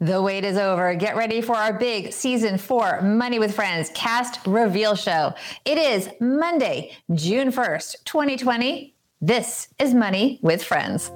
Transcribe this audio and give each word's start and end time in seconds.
The 0.00 0.20
wait 0.20 0.44
is 0.44 0.58
over. 0.58 0.92
Get 0.96 1.14
ready 1.14 1.40
for 1.40 1.54
our 1.54 1.72
big 1.72 2.12
season 2.12 2.58
four 2.58 3.00
Money 3.00 3.38
with 3.38 3.54
Friends 3.54 3.92
cast 3.94 4.44
reveal 4.44 4.96
show. 4.96 5.32
It 5.64 5.78
is 5.78 6.10
Monday, 6.20 6.96
June 7.14 7.52
1st, 7.52 8.02
2020. 8.04 8.92
This 9.20 9.68
is 9.78 9.94
Money 9.94 10.40
with 10.42 10.64
Friends. 10.64 11.10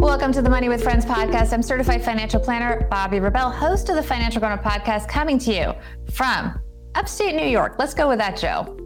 Welcome 0.00 0.32
to 0.32 0.42
the 0.42 0.48
Money 0.48 0.68
with 0.68 0.80
Friends 0.80 1.04
podcast. 1.04 1.52
I'm 1.52 1.64
certified 1.64 2.04
financial 2.04 2.38
planner 2.38 2.88
Bobbi 2.88 3.20
Rebell, 3.20 3.50
host 3.50 3.88
of 3.88 3.96
the 3.96 4.02
Financial 4.02 4.38
Grown 4.38 4.52
Up 4.52 4.62
podcast, 4.62 5.08
coming 5.08 5.40
to 5.40 5.52
you 5.52 5.74
from 6.12 6.60
upstate 6.94 7.34
New 7.34 7.46
York. 7.46 7.76
Let's 7.78 7.94
go 7.94 8.08
with 8.08 8.18
that, 8.18 8.36
Joe. 8.36 8.76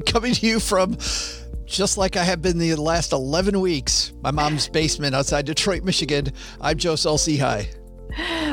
Coming 0.06 0.34
to 0.34 0.46
you 0.46 0.60
from 0.60 0.96
just 1.66 1.96
like 1.96 2.16
I 2.16 2.24
have 2.24 2.42
been 2.42 2.58
the 2.58 2.74
last 2.74 3.12
11 3.12 3.60
weeks, 3.60 4.12
my 4.22 4.30
mom's 4.30 4.68
basement 4.68 5.14
outside 5.14 5.46
Detroit, 5.46 5.84
Michigan. 5.84 6.32
I'm 6.60 6.76
Joe 6.76 6.96
Saul-Sehy. 6.96 7.38
Hi. 7.38 7.68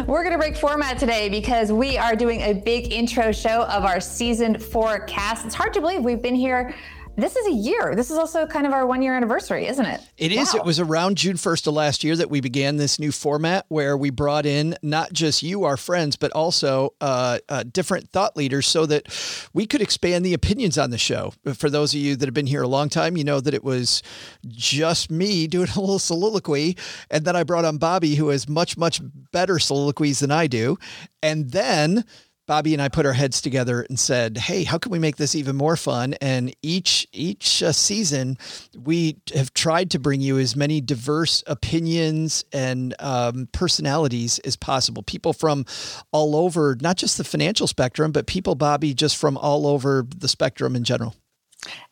We're 0.08 0.24
going 0.24 0.32
to 0.32 0.38
break 0.38 0.56
format 0.56 0.98
today 0.98 1.28
because 1.28 1.72
we 1.72 1.98
are 1.98 2.16
doing 2.16 2.42
a 2.42 2.54
big 2.54 2.94
intro 2.94 3.34
show 3.34 3.64
of 3.64 3.84
our 3.84 4.00
season 4.00 4.58
four 4.58 5.02
cast. 5.02 5.46
It's 5.46 5.56
hard 5.56 5.74
to 5.74 5.82
believe 5.82 6.02
we've 6.02 6.22
been 6.22 6.36
here 6.36 6.74
this 7.22 7.36
is 7.36 7.48
a 7.48 7.52
year. 7.52 7.96
This 7.96 8.12
is 8.12 8.18
also 8.18 8.46
kind 8.46 8.66
of 8.66 8.74
our 8.74 8.86
one 8.86 9.02
year 9.02 9.16
anniversary, 9.16 9.68
isn't 9.68 9.86
it? 9.86 10.02
It 10.18 10.32
is. 10.32 10.54
Wow. 10.54 10.60
It 10.60 10.66
was 10.66 10.80
around 10.80 11.18
June 11.18 11.36
1st 11.36 11.68
of 11.68 11.74
last 11.74 12.04
year 12.04 12.16
that 12.16 12.30
we 12.30 12.42
began 12.42 12.78
this 12.78 13.00
new 13.00 13.12
format 13.12 13.66
where 13.70 13.98
we 13.98 14.10
brought 14.10 14.46
in 14.46 14.76
not 14.82 15.14
just 15.14 15.44
you, 15.44 15.64
our 15.64 15.78
friends, 15.78 16.16
but 16.16 16.32
also 16.32 16.94
uh, 17.02 17.40
uh, 17.50 17.64
different 17.64 18.10
thought 18.12 18.36
leaders 18.38 18.68
so 18.68 18.86
that 18.86 19.08
we 19.54 19.66
could 19.66 19.82
expand 19.82 20.26
the 20.26 20.34
opinions 20.34 20.78
on 20.78 20.90
the 20.90 20.98
show. 20.98 21.34
For 21.54 21.70
those 21.70 21.94
of 21.94 22.00
you 22.00 22.16
that 22.16 22.26
have 22.26 22.34
been 22.34 22.48
here 22.48 22.64
a 22.64 22.68
long 22.68 22.90
time, 22.90 23.18
you 23.18 23.24
know 23.24 23.40
that 23.40 23.54
it 23.54 23.64
was 23.64 24.02
just 24.48 25.12
me 25.12 25.48
doing 25.48 25.68
a 25.76 25.80
little 25.80 26.00
soliloquy. 26.00 26.78
And 27.10 27.26
then 27.26 27.36
I 27.36 27.44
brought 27.44 27.66
on 27.66 27.78
Bobby, 27.78 28.16
who 28.16 28.30
has 28.30 28.48
much, 28.48 28.78
much 28.78 29.02
better 29.32 29.60
soliloquies 29.60 30.20
than 30.20 30.32
I 30.32 30.48
do. 30.48 30.78
And 31.22 31.52
then 31.52 32.06
Bobbi 32.50 32.74
and 32.74 32.82
I 32.82 32.90
put 32.90 33.06
our 33.06 33.14
heads 33.14 33.42
together 33.42 33.86
and 33.88 34.00
said, 34.00 34.36
"Hey, 34.36 34.64
how 34.64 34.80
can 34.80 34.92
we 34.92 34.98
make 34.98 35.18
this 35.18 35.36
even 35.36 35.56
more 35.56 35.78
fun?" 35.78 36.16
And 36.20 36.52
each 36.64 37.08
each 37.14 37.62
uh, 37.62 37.72
season, 37.72 38.40
we 38.76 39.18
have 39.36 39.54
tried 39.54 39.92
to 39.92 40.00
bring 40.00 40.20
you 40.20 40.40
as 40.40 40.56
many 40.56 40.82
diverse 40.82 41.44
opinions 41.46 42.44
and 42.52 42.96
um, 42.98 43.48
personalities 43.52 44.40
as 44.40 44.56
possible. 44.56 45.04
People 45.04 45.32
from 45.32 45.64
all 46.12 46.36
over, 46.36 46.76
not 46.82 46.98
just 46.98 47.18
the 47.18 47.24
financial 47.24 47.68
spectrum, 47.68 48.12
but 48.12 48.26
people, 48.26 48.56
Bobby, 48.56 48.96
just 48.96 49.18
from 49.18 49.38
all 49.38 49.68
over 49.68 50.08
the 50.18 50.28
spectrum 50.28 50.76
in 50.76 50.84
general. 50.84 51.14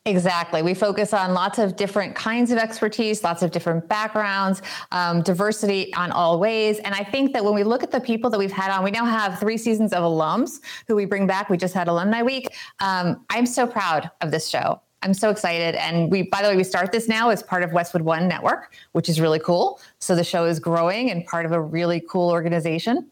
Exactly. 0.06 0.62
We 0.62 0.74
focus 0.74 1.14
on 1.14 1.34
lots 1.34 1.60
of 1.60 1.76
different 1.76 2.16
kinds 2.16 2.52
of 2.52 2.58
expertise, 2.58 3.24
lots 3.24 3.44
of 3.44 3.52
different 3.52 3.90
backgrounds, 3.90 4.62
um, 4.94 5.22
diversity 5.22 5.94
on 5.96 6.12
all 6.12 6.40
ways. 6.40 6.80
And 6.80 6.96
I 6.96 7.04
think 7.04 7.34
that 7.34 7.44
when 7.44 7.54
we 7.54 7.66
look 7.66 7.84
at 7.84 7.92
the 7.92 8.00
people 8.00 8.30
that 8.30 8.38
we've 8.38 8.52
had 8.52 8.72
on, 8.72 8.86
we 8.86 8.92
now 8.92 9.04
have 9.04 9.38
three 9.38 9.58
seasons 9.58 9.92
of 9.92 10.04
alums 10.04 10.62
who 10.88 10.96
we 10.96 11.04
bring 11.04 11.28
back. 11.28 11.50
We 11.50 11.58
just 11.58 11.74
had 11.74 11.90
Alumni 11.90 12.22
Week. 12.22 12.48
Um, 12.80 13.26
I'm 13.30 13.46
so 13.46 13.68
proud 13.68 14.10
of 14.22 14.32
this 14.32 14.48
show. 14.48 14.82
I'm 15.04 15.14
so 15.14 15.30
excited. 15.30 15.76
And 15.76 16.10
we, 16.10 16.24
by 16.24 16.42
the 16.42 16.48
way, 16.48 16.56
we 16.56 16.64
start 16.64 16.94
this 16.94 17.10
now 17.10 17.30
as 17.30 17.44
part 17.44 17.64
of 17.64 17.74
Westwood 17.74 18.02
One 18.02 18.30
Network, 18.30 18.74
which 18.94 19.10
is 19.10 19.20
really 19.20 19.40
cool. 19.40 19.82
So 20.00 20.16
the 20.16 20.24
show 20.24 20.46
is 20.46 20.60
growing 20.60 21.12
and 21.12 21.26
part 21.26 21.46
of 21.46 21.52
a 21.52 21.62
really 21.62 22.02
cool 22.10 22.30
organization. 22.30 23.10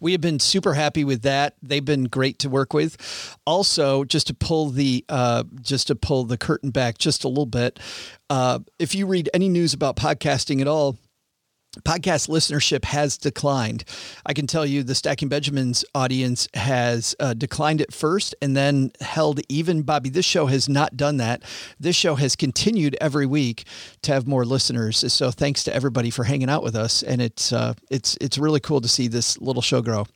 We 0.00 0.12
have 0.12 0.20
been 0.20 0.38
super 0.38 0.74
happy 0.74 1.04
with 1.04 1.22
that. 1.22 1.54
They've 1.62 1.84
been 1.84 2.04
great 2.04 2.38
to 2.40 2.48
work 2.48 2.72
with. 2.72 3.36
Also, 3.46 4.04
just 4.04 4.26
to 4.28 4.34
pull 4.34 4.70
the 4.70 5.04
uh, 5.08 5.44
just 5.60 5.86
to 5.88 5.94
pull 5.94 6.24
the 6.24 6.38
curtain 6.38 6.70
back 6.70 6.98
just 6.98 7.24
a 7.24 7.28
little 7.28 7.46
bit, 7.46 7.78
uh, 8.30 8.60
if 8.78 8.94
you 8.94 9.06
read 9.06 9.30
any 9.32 9.48
news 9.48 9.72
about 9.74 9.96
podcasting 9.96 10.60
at 10.60 10.68
all, 10.68 10.96
podcast 11.84 12.28
listenership 12.28 12.84
has 12.84 13.16
declined. 13.16 13.84
I 14.24 14.32
can 14.32 14.46
tell 14.46 14.66
you 14.66 14.82
the 14.82 14.94
Stacking 14.94 15.28
Benjamins 15.28 15.84
audience 15.94 16.48
has 16.54 17.14
uh, 17.20 17.34
declined 17.34 17.80
at 17.80 17.92
first 17.92 18.34
and 18.40 18.56
then 18.56 18.92
held 19.00 19.40
even. 19.48 19.82
Bobby, 19.82 20.10
this 20.10 20.26
show 20.26 20.46
has 20.46 20.68
not 20.68 20.96
done 20.96 21.16
that. 21.18 21.42
This 21.78 21.96
show 21.96 22.14
has 22.14 22.36
continued 22.36 22.96
every 23.00 23.26
week 23.26 23.64
to 24.02 24.12
have 24.12 24.26
more 24.26 24.44
listeners. 24.44 25.12
So 25.12 25.30
thanks 25.30 25.64
to 25.64 25.74
everybody 25.74 26.10
for 26.10 26.24
hanging 26.24 26.50
out 26.50 26.62
with 26.62 26.76
us, 26.76 27.02
and 27.02 27.20
it's 27.20 27.52
uh, 27.52 27.74
it's 27.90 28.16
it's 28.20 28.38
really 28.38 28.60
cool 28.60 28.80
to 28.80 28.88
see 28.88 29.08
this 29.08 29.38
little 29.40 29.62
show 29.62 29.82
grow. 29.82 30.06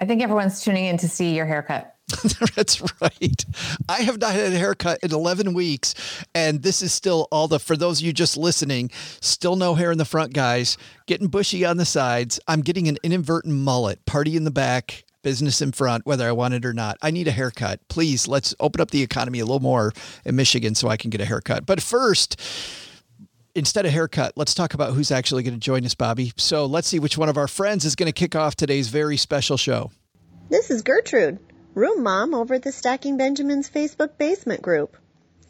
I 0.00 0.04
think 0.06 0.22
everyone's 0.22 0.62
tuning 0.62 0.86
in 0.86 0.96
to 0.98 1.08
see 1.08 1.34
your 1.34 1.46
haircut. 1.46 1.96
That's 2.56 2.80
right. 3.00 3.44
I 3.88 4.02
have 4.02 4.18
not 4.18 4.32
had 4.34 4.52
a 4.52 4.58
haircut 4.58 4.98
in 5.02 5.12
11 5.12 5.54
weeks, 5.54 5.94
and 6.34 6.62
this 6.62 6.82
is 6.82 6.92
still 6.92 7.28
all 7.30 7.48
the, 7.48 7.58
for 7.58 7.76
those 7.76 8.00
of 8.00 8.06
you 8.06 8.12
just 8.12 8.36
listening, 8.36 8.90
still 9.20 9.56
no 9.56 9.74
hair 9.74 9.90
in 9.90 9.98
the 9.98 10.04
front, 10.04 10.32
guys, 10.32 10.76
getting 11.06 11.28
bushy 11.28 11.64
on 11.64 11.76
the 11.76 11.84
sides. 11.84 12.40
I'm 12.46 12.60
getting 12.60 12.88
an 12.88 12.98
inadvertent 13.02 13.54
mullet, 13.54 14.04
party 14.06 14.36
in 14.36 14.44
the 14.44 14.50
back, 14.50 15.04
business 15.22 15.62
in 15.62 15.72
front, 15.72 16.04
whether 16.04 16.28
I 16.28 16.32
want 16.32 16.54
it 16.54 16.64
or 16.64 16.72
not. 16.72 16.98
I 17.00 17.10
need 17.10 17.28
a 17.28 17.32
haircut. 17.32 17.80
Please, 17.88 18.28
let's 18.28 18.54
open 18.60 18.80
up 18.80 18.90
the 18.90 19.02
economy 19.02 19.38
a 19.38 19.44
little 19.44 19.60
more 19.60 19.92
in 20.24 20.36
Michigan 20.36 20.74
so 20.74 20.88
I 20.88 20.96
can 20.96 21.10
get 21.10 21.20
a 21.20 21.24
haircut. 21.24 21.64
But 21.64 21.80
first, 21.80 22.40
instead 23.54 23.86
of 23.86 23.92
haircut, 23.92 24.32
let's 24.36 24.54
talk 24.54 24.74
about 24.74 24.94
who's 24.94 25.10
actually 25.10 25.42
going 25.42 25.54
to 25.54 25.60
join 25.60 25.84
us, 25.84 25.94
Bobby. 25.94 26.32
So 26.36 26.66
let's 26.66 26.88
see 26.88 26.98
which 26.98 27.16
one 27.16 27.28
of 27.28 27.36
our 27.36 27.48
friends 27.48 27.84
is 27.84 27.94
going 27.94 28.08
to 28.08 28.12
kick 28.12 28.34
off 28.34 28.56
today's 28.56 28.88
very 28.88 29.16
special 29.16 29.56
show. 29.56 29.90
This 30.50 30.70
is 30.70 30.82
Gertrude 30.82 31.38
room 31.74 32.02
mom 32.02 32.34
over 32.34 32.54
at 32.54 32.62
the 32.62 32.72
Stacking 32.72 33.16
Benjamins 33.16 33.70
Facebook 33.70 34.18
basement 34.18 34.60
group. 34.60 34.96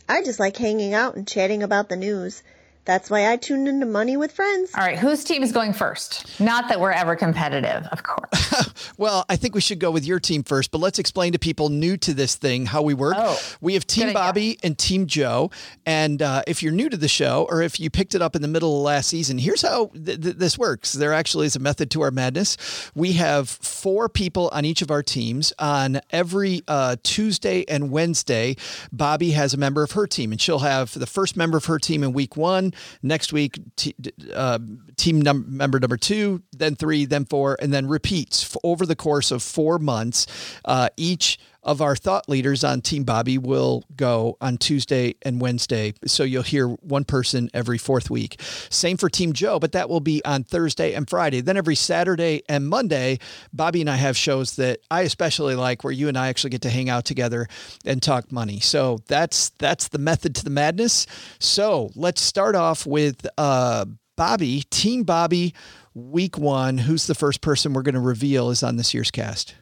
I 0.08 0.22
just 0.22 0.38
like 0.38 0.56
hanging 0.56 0.94
out 0.94 1.16
and 1.16 1.26
chatting 1.26 1.62
about 1.62 1.88
the 1.88 1.96
news. 1.96 2.42
That's 2.84 3.08
why 3.08 3.30
I 3.30 3.36
tuned 3.36 3.68
into 3.68 3.86
Money 3.86 4.16
with 4.16 4.32
Friends. 4.32 4.72
All 4.76 4.82
right, 4.82 4.98
whose 4.98 5.22
team 5.22 5.44
is 5.44 5.52
going 5.52 5.72
first? 5.72 6.40
Not 6.40 6.68
that 6.68 6.80
we're 6.80 6.90
ever 6.90 7.14
competitive, 7.14 7.86
of 7.92 8.02
course. 8.02 8.92
well, 8.98 9.24
I 9.28 9.36
think 9.36 9.54
we 9.54 9.60
should 9.60 9.78
go 9.78 9.92
with 9.92 10.04
your 10.04 10.18
team 10.18 10.42
first, 10.42 10.72
but 10.72 10.78
let's 10.78 10.98
explain 10.98 11.32
to 11.32 11.38
people 11.38 11.68
new 11.68 11.96
to 11.98 12.12
this 12.12 12.34
thing 12.34 12.66
how 12.66 12.82
we 12.82 12.94
work. 12.94 13.14
Oh, 13.16 13.38
we 13.60 13.74
have 13.74 13.86
Team 13.86 14.08
Bobbi 14.08 14.58
and 14.64 14.76
Team 14.76 15.06
Joe. 15.06 15.52
And 15.86 16.20
uh, 16.22 16.42
if 16.48 16.60
you're 16.60 16.72
new 16.72 16.88
to 16.88 16.96
the 16.96 17.06
show 17.06 17.46
or 17.48 17.62
if 17.62 17.78
you 17.78 17.88
picked 17.88 18.16
it 18.16 18.22
up 18.22 18.34
in 18.34 18.42
the 18.42 18.48
middle 18.48 18.76
of 18.76 18.82
last 18.82 19.08
season, 19.08 19.38
here's 19.38 19.62
how 19.62 19.86
th- 19.86 20.20
th- 20.20 20.36
this 20.36 20.58
works. 20.58 20.92
There 20.92 21.12
actually 21.12 21.46
is 21.46 21.54
a 21.54 21.60
method 21.60 21.88
to 21.92 22.00
our 22.02 22.10
madness. 22.10 22.56
We 22.96 23.12
have 23.12 23.48
four 23.48 24.08
people 24.08 24.50
on 24.52 24.64
each 24.64 24.82
of 24.82 24.90
our 24.90 25.04
teams. 25.04 25.52
On 25.60 26.00
every 26.10 26.62
uh, 26.66 26.96
Tuesday 27.04 27.64
and 27.68 27.92
Wednesday, 27.92 28.56
Bobby 28.90 29.30
has 29.30 29.54
a 29.54 29.56
member 29.56 29.84
of 29.84 29.92
her 29.92 30.08
team, 30.08 30.32
and 30.32 30.40
she'll 30.40 30.58
have 30.60 30.98
the 30.98 31.06
first 31.06 31.36
member 31.36 31.56
of 31.56 31.66
her 31.66 31.78
team 31.78 32.02
in 32.02 32.12
week 32.12 32.36
one 32.36 32.71
Next 33.02 33.32
week, 33.32 33.58
t- 33.76 33.94
uh, 34.34 34.58
team 34.96 35.20
num- 35.20 35.56
member 35.56 35.78
number 35.78 35.96
two, 35.96 36.42
then 36.52 36.76
three, 36.76 37.04
then 37.04 37.24
four, 37.24 37.56
and 37.60 37.72
then 37.72 37.86
repeats 37.86 38.56
over 38.64 38.86
the 38.86 38.96
course 38.96 39.30
of 39.30 39.42
four 39.42 39.78
months. 39.78 40.26
Uh, 40.64 40.88
each 40.96 41.38
of 41.62 41.80
our 41.80 41.94
thought 41.94 42.28
leaders 42.28 42.64
on 42.64 42.80
Team 42.80 43.04
Bobby 43.04 43.38
will 43.38 43.84
go 43.94 44.36
on 44.40 44.58
Tuesday 44.58 45.14
and 45.22 45.40
Wednesday. 45.40 45.94
So 46.06 46.24
you'll 46.24 46.42
hear 46.42 46.68
one 46.68 47.04
person 47.04 47.50
every 47.54 47.78
fourth 47.78 48.10
week. 48.10 48.40
Same 48.70 48.96
for 48.96 49.08
Team 49.08 49.32
Joe, 49.32 49.58
but 49.58 49.72
that 49.72 49.88
will 49.88 50.00
be 50.00 50.24
on 50.24 50.44
Thursday 50.44 50.92
and 50.94 51.08
Friday. 51.08 51.40
Then 51.40 51.56
every 51.56 51.76
Saturday 51.76 52.42
and 52.48 52.68
Monday, 52.68 53.18
Bobby 53.52 53.80
and 53.80 53.90
I 53.90 53.96
have 53.96 54.16
shows 54.16 54.56
that 54.56 54.80
I 54.90 55.02
especially 55.02 55.54
like 55.54 55.84
where 55.84 55.92
you 55.92 56.08
and 56.08 56.18
I 56.18 56.28
actually 56.28 56.50
get 56.50 56.62
to 56.62 56.70
hang 56.70 56.88
out 56.88 57.04
together 57.04 57.46
and 57.84 58.02
talk 58.02 58.32
money. 58.32 58.60
So 58.60 58.98
that's 59.06 59.50
that's 59.50 59.88
the 59.88 59.98
method 59.98 60.34
to 60.36 60.44
the 60.44 60.50
madness. 60.50 61.06
So 61.38 61.90
let's 61.94 62.20
start 62.20 62.56
off 62.56 62.86
with 62.86 63.26
uh, 63.38 63.86
Bobbi, 64.18 64.68
Team 64.70 65.04
Bobby, 65.04 65.54
week 65.94 66.38
one. 66.38 66.78
Who's 66.78 67.06
the 67.06 67.14
first 67.14 67.40
person 67.40 67.72
we're 67.72 67.82
going 67.82 67.94
to 67.94 68.00
reveal 68.00 68.50
is 68.50 68.62
on 68.62 68.76
this 68.76 68.92
year's 68.94 69.10
cast? 69.10 69.54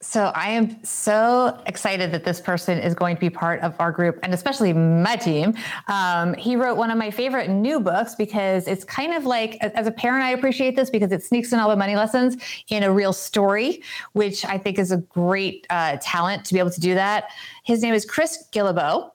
So 0.00 0.26
I 0.36 0.50
am 0.50 0.82
so 0.84 1.60
excited 1.66 2.12
that 2.12 2.22
this 2.22 2.40
person 2.40 2.78
is 2.78 2.94
going 2.94 3.16
to 3.16 3.20
be 3.20 3.30
part 3.30 3.60
of 3.62 3.74
our 3.80 3.90
group 3.90 4.20
and 4.22 4.32
especially 4.32 4.72
my 4.72 5.16
team. 5.16 5.56
Um, 5.88 6.34
he 6.34 6.54
wrote 6.54 6.76
one 6.76 6.92
of 6.92 6.98
my 6.98 7.10
favorite 7.10 7.50
new 7.50 7.80
books 7.80 8.14
because 8.14 8.68
it's 8.68 8.84
kind 8.84 9.12
of 9.12 9.26
like, 9.26 9.56
as 9.60 9.88
a 9.88 9.90
parent, 9.90 10.22
I 10.22 10.30
appreciate 10.30 10.76
this 10.76 10.88
because 10.88 11.10
it 11.10 11.24
sneaks 11.24 11.52
in 11.52 11.58
all 11.58 11.68
the 11.68 11.74
money 11.74 11.96
lessons 11.96 12.36
in 12.68 12.84
a 12.84 12.92
real 12.92 13.12
story, 13.12 13.82
which 14.12 14.44
I 14.44 14.56
think 14.56 14.78
is 14.78 14.92
a 14.92 14.98
great 14.98 15.66
uh, 15.68 15.96
talent 16.00 16.44
to 16.44 16.54
be 16.54 16.60
able 16.60 16.70
to 16.70 16.80
do 16.80 16.94
that. 16.94 17.30
His 17.64 17.82
name 17.82 17.94
is 17.94 18.04
Chris 18.04 18.46
Guillebeau. 18.52 19.10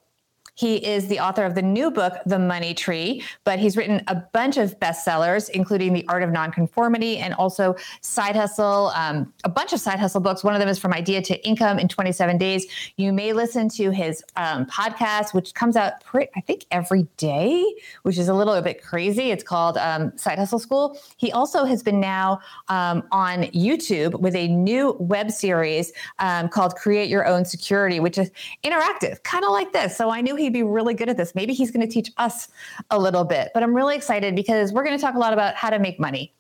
He 0.56 0.76
is 0.76 1.08
the 1.08 1.20
author 1.20 1.44
of 1.46 1.56
the 1.56 1.62
new 1.62 1.90
book, 1.90 2.14
The 2.26 2.38
Money 2.38 2.74
Tree, 2.74 3.24
but 3.44 3.58
he's 3.58 3.76
written 3.76 4.02
a 4.08 4.16
bunch 4.16 4.58
of 4.58 4.80
bestsellers, 4.80 5.50
including 5.50 5.94
The 5.94 6.06
Art 6.08 6.22
of 6.22 6.30
Nonconformity 6.30 7.18
and 7.18 7.34
also 7.34 7.76
Side 8.02 8.36
Hustle, 8.36 8.92
um, 8.96 9.34
a 9.44 9.50
bunch 9.50 9.74
of 9.74 9.80
side 9.80 10.00
hustle 10.00 10.22
books. 10.22 10.44
One 10.44 10.54
of 10.54 10.60
them 10.60 10.70
is 10.70 10.78
From 10.78 10.94
Idea 10.94 11.22
to 11.24 11.48
Income 11.48 11.80
in 11.80 11.88
27 11.88 12.38
Days. 12.38 12.68
You 12.98 13.14
may 13.14 13.34
listen 13.34 13.68
to 13.70 13.90
his 13.90 14.24
um, 14.36 14.66
podcast, 14.68 15.34
which 15.34 15.56
comes 15.56 15.76
out, 15.76 16.04
pretty, 16.04 16.30
I 16.36 16.42
think, 16.42 16.66
every 16.70 17.08
day, 17.18 17.66
which 18.04 18.18
is 18.18 18.28
a 18.28 18.34
little 18.34 18.60
bit 18.62 18.84
crazy. 18.84 19.32
It's 19.32 19.44
called 19.44 19.78
um, 19.78 20.16
Side 20.18 20.38
Hustle 20.38 20.60
School. 20.60 21.00
He 21.18 21.32
also 21.32 21.66
has 21.66 21.82
been 21.82 22.00
now 22.00 22.40
um, 22.70 23.04
on 23.12 23.44
YouTube 23.46 24.20
with 24.20 24.36
a 24.36 24.48
new 24.50 24.96
web 25.00 25.32
series 25.32 25.92
um, 26.20 26.48
called 26.48 26.76
Create 26.76 27.10
Your 27.10 27.26
Own 27.26 27.44
Security, 27.44 28.00
which 28.00 28.18
is 28.20 28.30
interactive, 28.64 29.24
kind 29.24 29.44
of 29.44 29.52
like 29.52 29.74
this. 29.74 29.98
So 29.98 30.10
I 30.10 30.22
knew 30.22 30.36
he'd 30.44 30.54
be 30.54 30.64
really 30.64 30.94
good 30.94 31.10
at 31.10 31.18
this. 31.18 31.34
Maybe 31.36 31.54
he's 31.54 31.72
going 31.72 31.86
to 31.86 31.92
teach 31.92 32.12
us 32.18 32.50
a 32.92 33.00
little 33.00 33.24
bit, 33.24 33.52
but 33.54 33.64
I'm 33.64 33.74
really 33.74 33.96
excited 33.96 34.36
because 34.36 34.72
we're 34.72 34.84
going 34.84 34.98
to 34.98 35.02
talk 35.02 35.16
a 35.16 35.20
lot 35.20 35.34
about 35.34 35.56
how 35.56 35.70
to 35.70 35.80
make 35.80 36.00
money. 36.00 36.34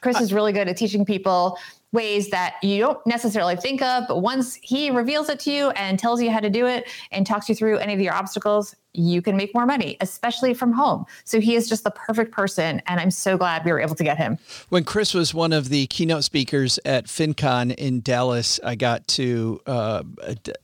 Chris 0.00 0.20
is 0.20 0.32
really 0.32 0.52
good 0.52 0.68
at 0.68 0.76
teaching 0.76 1.04
people 1.04 1.58
ways 1.92 2.30
that 2.30 2.54
you 2.62 2.78
don't 2.78 3.06
necessarily 3.06 3.54
think 3.56 3.82
of, 3.82 4.04
but 4.08 4.20
once 4.20 4.54
he 4.62 4.90
reveals 4.90 5.28
it 5.28 5.38
to 5.40 5.52
you 5.52 5.70
and 5.70 5.98
tells 5.98 6.22
you 6.22 6.30
how 6.30 6.40
to 6.40 6.50
do 6.50 6.66
it 6.66 6.88
and 7.10 7.26
talks 7.26 7.48
you 7.48 7.54
through 7.54 7.78
any 7.78 7.92
of 7.92 8.00
your 8.00 8.14
obstacles, 8.14 8.74
you 8.94 9.22
can 9.22 9.36
make 9.36 9.54
more 9.54 9.64
money, 9.64 9.96
especially 10.00 10.52
from 10.52 10.72
home. 10.72 11.06
So 11.24 11.40
he 11.40 11.54
is 11.54 11.68
just 11.68 11.84
the 11.84 11.90
perfect 11.90 12.32
person. 12.32 12.82
And 12.86 13.00
I'm 13.00 13.10
so 13.10 13.38
glad 13.38 13.64
we 13.64 13.72
were 13.72 13.80
able 13.80 13.94
to 13.94 14.04
get 14.04 14.18
him. 14.18 14.38
When 14.68 14.84
Chris 14.84 15.14
was 15.14 15.32
one 15.32 15.52
of 15.52 15.70
the 15.70 15.86
keynote 15.86 16.24
speakers 16.24 16.78
at 16.84 17.06
FinCon 17.06 17.74
in 17.74 18.00
Dallas, 18.00 18.60
I 18.62 18.74
got 18.74 19.06
to 19.08 19.60
uh, 19.66 20.02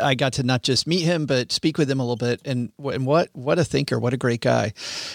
I 0.00 0.14
got 0.14 0.34
to 0.34 0.42
not 0.42 0.62
just 0.62 0.86
meet 0.86 1.04
him, 1.04 1.26
but 1.26 1.52
speak 1.52 1.78
with 1.78 1.90
him 1.90 2.00
a 2.00 2.02
little 2.02 2.16
bit. 2.16 2.42
And, 2.44 2.70
and 2.78 3.06
what 3.06 3.30
what 3.32 3.58
a 3.58 3.64
thinker, 3.64 3.98
what 3.98 4.12
a 4.12 4.18
great 4.18 4.42
guy. 4.42 4.72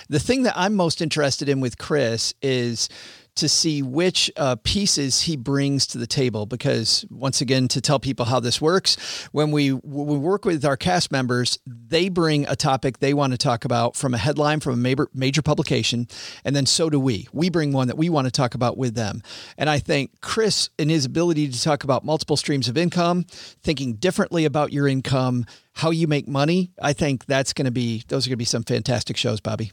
The 0.09 0.19
thing 0.19 0.43
that 0.43 0.53
I'm 0.55 0.73
most 0.73 1.01
interested 1.01 1.49
in 1.49 1.59
with 1.59 1.77
Chris 1.77 2.33
is 2.41 2.89
to 3.35 3.49
see 3.49 3.81
which 3.81 4.31
uh, 4.37 4.55
pieces 4.63 5.21
he 5.21 5.35
brings 5.35 5.87
to 5.87 5.97
the 5.97 6.07
table. 6.07 6.45
Because 6.45 7.05
once 7.09 7.41
again, 7.41 7.67
to 7.69 7.81
tell 7.81 7.99
people 7.99 8.25
how 8.25 8.39
this 8.39 8.61
works, 8.61 9.27
when 9.31 9.51
we 9.51 9.69
when 9.69 10.07
we 10.07 10.17
work 10.17 10.45
with 10.45 10.63
our 10.65 10.77
cast 10.77 11.11
members, 11.11 11.59
they 11.65 12.09
bring 12.09 12.47
a 12.47 12.55
topic 12.55 12.99
they 12.99 13.13
want 13.13 13.31
to 13.31 13.37
talk 13.37 13.65
about 13.65 13.95
from 13.95 14.13
a 14.13 14.17
headline 14.17 14.59
from 14.59 14.73
a 14.73 14.77
major 14.77 15.07
major 15.13 15.41
publication, 15.41 16.07
and 16.43 16.55
then 16.55 16.65
so 16.65 16.89
do 16.89 16.99
we. 16.99 17.27
We 17.33 17.49
bring 17.49 17.71
one 17.71 17.87
that 17.87 17.97
we 17.97 18.09
want 18.09 18.25
to 18.25 18.31
talk 18.31 18.55
about 18.55 18.77
with 18.77 18.95
them. 18.95 19.21
And 19.57 19.69
I 19.69 19.79
think 19.79 20.21
Chris, 20.21 20.69
in 20.77 20.89
his 20.89 21.05
ability 21.05 21.49
to 21.49 21.61
talk 21.61 21.83
about 21.83 22.05
multiple 22.05 22.37
streams 22.37 22.67
of 22.67 22.77
income, 22.77 23.25
thinking 23.63 23.95
differently 23.95 24.45
about 24.45 24.71
your 24.71 24.87
income, 24.87 25.45
how 25.73 25.91
you 25.91 26.07
make 26.07 26.27
money, 26.27 26.71
I 26.81 26.93
think 26.93 27.25
that's 27.25 27.53
going 27.53 27.65
to 27.65 27.71
be 27.71 28.03
those 28.07 28.27
are 28.27 28.29
going 28.29 28.35
to 28.35 28.37
be 28.37 28.45
some 28.45 28.63
fantastic 28.63 29.17
shows, 29.17 29.41
Bobbi. 29.41 29.71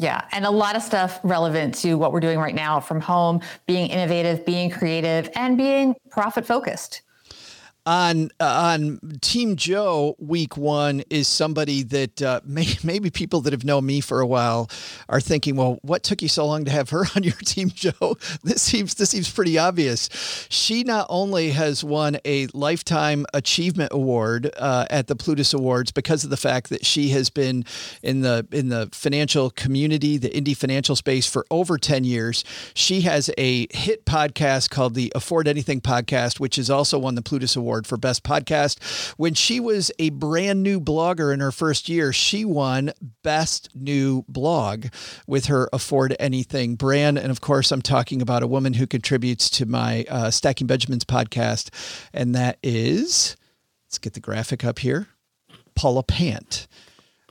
Yeah, 0.00 0.24
and 0.32 0.46
a 0.46 0.50
lot 0.50 0.76
of 0.76 0.82
stuff 0.82 1.20
relevant 1.22 1.74
to 1.76 1.96
what 1.96 2.10
we're 2.10 2.20
doing 2.20 2.38
right 2.38 2.54
now 2.54 2.80
from 2.80 3.02
home, 3.02 3.42
being 3.66 3.90
innovative, 3.90 4.46
being 4.46 4.70
creative, 4.70 5.28
and 5.34 5.58
being 5.58 5.94
profit 6.08 6.46
focused 6.46 7.02
on 7.86 8.30
on 8.40 9.00
Team 9.20 9.56
Joe 9.56 10.16
week 10.18 10.56
one 10.56 11.02
is 11.10 11.28
somebody 11.28 11.82
that 11.84 12.20
uh, 12.22 12.40
may, 12.44 12.66
maybe 12.82 13.10
people 13.10 13.40
that 13.42 13.52
have 13.52 13.64
known 13.64 13.86
me 13.86 14.00
for 14.00 14.20
a 14.20 14.26
while 14.26 14.70
are 15.08 15.20
thinking, 15.20 15.56
well, 15.56 15.78
what 15.82 16.02
took 16.02 16.22
you 16.22 16.28
so 16.28 16.46
long 16.46 16.64
to 16.64 16.70
have 16.70 16.90
her 16.90 17.04
on 17.16 17.22
your 17.22 17.34
team, 17.34 17.70
Joe? 17.70 17.90
This 18.42 18.62
seems 18.62 18.94
this 18.94 19.10
seems 19.10 19.30
pretty 19.30 19.58
obvious. 19.58 20.08
She 20.48 20.82
not 20.82 21.06
only 21.08 21.50
has 21.50 21.84
won 21.84 22.18
a 22.24 22.46
lifetime 22.48 23.26
achievement 23.34 23.92
award 23.92 24.50
uh, 24.56 24.86
at 24.88 25.06
the 25.08 25.16
Plutus 25.16 25.52
Awards 25.52 25.90
because 25.92 26.24
of 26.24 26.30
the 26.30 26.36
fact 26.36 26.70
that 26.70 26.86
she 26.86 27.10
has 27.10 27.28
been 27.28 27.64
in 28.02 28.22
the 28.22 28.46
in 28.50 28.68
the 28.68 28.88
financial 28.92 29.50
community, 29.50 30.16
the 30.16 30.30
indie 30.30 30.56
financial 30.56 30.96
space 30.96 31.26
for 31.26 31.44
over 31.50 31.76
ten 31.76 32.04
years. 32.04 32.44
She 32.74 33.02
has 33.02 33.30
a 33.36 33.66
hit 33.70 34.04
podcast 34.06 34.70
called 34.70 34.94
the 34.94 35.12
Afford 35.14 35.46
Anything 35.46 35.80
Podcast, 35.80 36.40
which 36.40 36.56
has 36.56 36.70
also 36.70 36.98
won 36.98 37.14
the 37.14 37.22
Plutus 37.22 37.56
Award 37.56 37.69
Award 37.70 37.86
for 37.86 37.96
Best 37.96 38.24
Podcast. 38.24 39.12
When 39.16 39.32
she 39.32 39.60
was 39.60 39.92
a 40.00 40.10
brand 40.10 40.60
new 40.60 40.80
blogger 40.80 41.32
in 41.32 41.38
her 41.38 41.52
first 41.52 41.88
year, 41.88 42.12
she 42.12 42.44
won 42.44 42.92
Best 43.22 43.68
New 43.76 44.24
Blog 44.26 44.86
with 45.28 45.46
her 45.46 45.68
Afford 45.72 46.16
Anything 46.18 46.74
brand. 46.74 47.16
And 47.16 47.30
of 47.30 47.40
course, 47.40 47.70
I'm 47.70 47.80
talking 47.80 48.20
about 48.20 48.42
a 48.42 48.48
woman 48.48 48.72
who 48.72 48.88
contributes 48.88 49.48
to 49.50 49.66
my 49.66 50.04
uh, 50.08 50.32
Stacking 50.32 50.66
Benjamins 50.66 51.04
podcast, 51.04 51.70
and 52.12 52.34
that 52.34 52.58
is, 52.60 53.36
let's 53.86 53.98
get 53.98 54.14
the 54.14 54.20
graphic 54.20 54.64
up 54.64 54.80
here, 54.80 55.06
Paula 55.76 56.02
Pant. 56.02 56.66